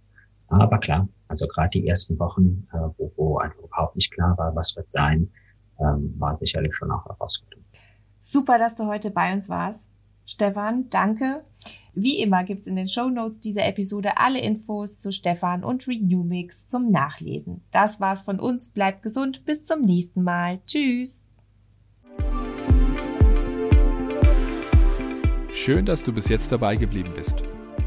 Aber 0.48 0.78
klar, 0.78 1.08
also 1.28 1.48
gerade 1.48 1.72
die 1.72 1.88
ersten 1.88 2.18
Wochen, 2.20 2.68
äh, 2.72 2.78
wo, 2.98 3.10
wo 3.18 3.38
einfach 3.40 3.60
überhaupt 3.60 3.96
nicht 3.96 4.14
klar 4.14 4.38
war, 4.38 4.56
was 4.56 4.76
wird 4.76 4.90
sein, 4.92 5.30
ähm, 5.80 6.16
war 6.18 6.36
sicherlich 6.36 6.76
schon 6.76 6.92
auch 6.92 7.06
herausfordernd. 7.06 7.66
Super, 8.20 8.58
dass 8.58 8.76
du 8.76 8.86
heute 8.86 9.12
bei 9.12 9.34
uns 9.34 9.50
warst. 9.50 9.92
Stefan, 10.26 10.90
danke. 10.90 11.44
Wie 11.94 12.20
immer 12.20 12.44
gibt's 12.44 12.68
in 12.68 12.76
den 12.76 12.88
Show 12.88 13.10
Notes 13.10 13.40
dieser 13.40 13.66
Episode 13.66 14.18
alle 14.18 14.40
Infos 14.40 15.00
zu 15.00 15.12
Stefan 15.12 15.64
und 15.64 15.88
Renewmix 15.88 16.68
zum 16.68 16.92
Nachlesen. 16.92 17.64
Das 17.72 18.00
war's 18.00 18.22
von 18.22 18.40
uns. 18.40 18.70
Bleibt 18.70 19.04
gesund. 19.04 19.46
Bis 19.46 19.66
zum 19.66 19.82
nächsten 19.82 20.24
Mal. 20.24 20.60
Tschüss. 20.66 21.24
Schön, 25.52 25.86
dass 25.86 26.04
du 26.04 26.12
bis 26.12 26.28
jetzt 26.28 26.52
dabei 26.52 26.76
geblieben 26.76 27.14
bist. 27.16 27.44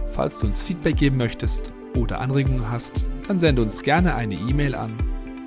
Falls 0.06 0.38
du 0.38 0.46
uns 0.46 0.62
Feedback 0.62 0.96
geben 0.96 1.16
möchtest 1.16 1.72
oder 1.94 2.20
Anregungen 2.20 2.70
hast, 2.70 3.06
dann 3.26 3.38
sende 3.38 3.60
uns 3.60 3.82
gerne 3.82 4.14
eine 4.14 4.34
E-Mail 4.34 4.74
an 4.74 5.07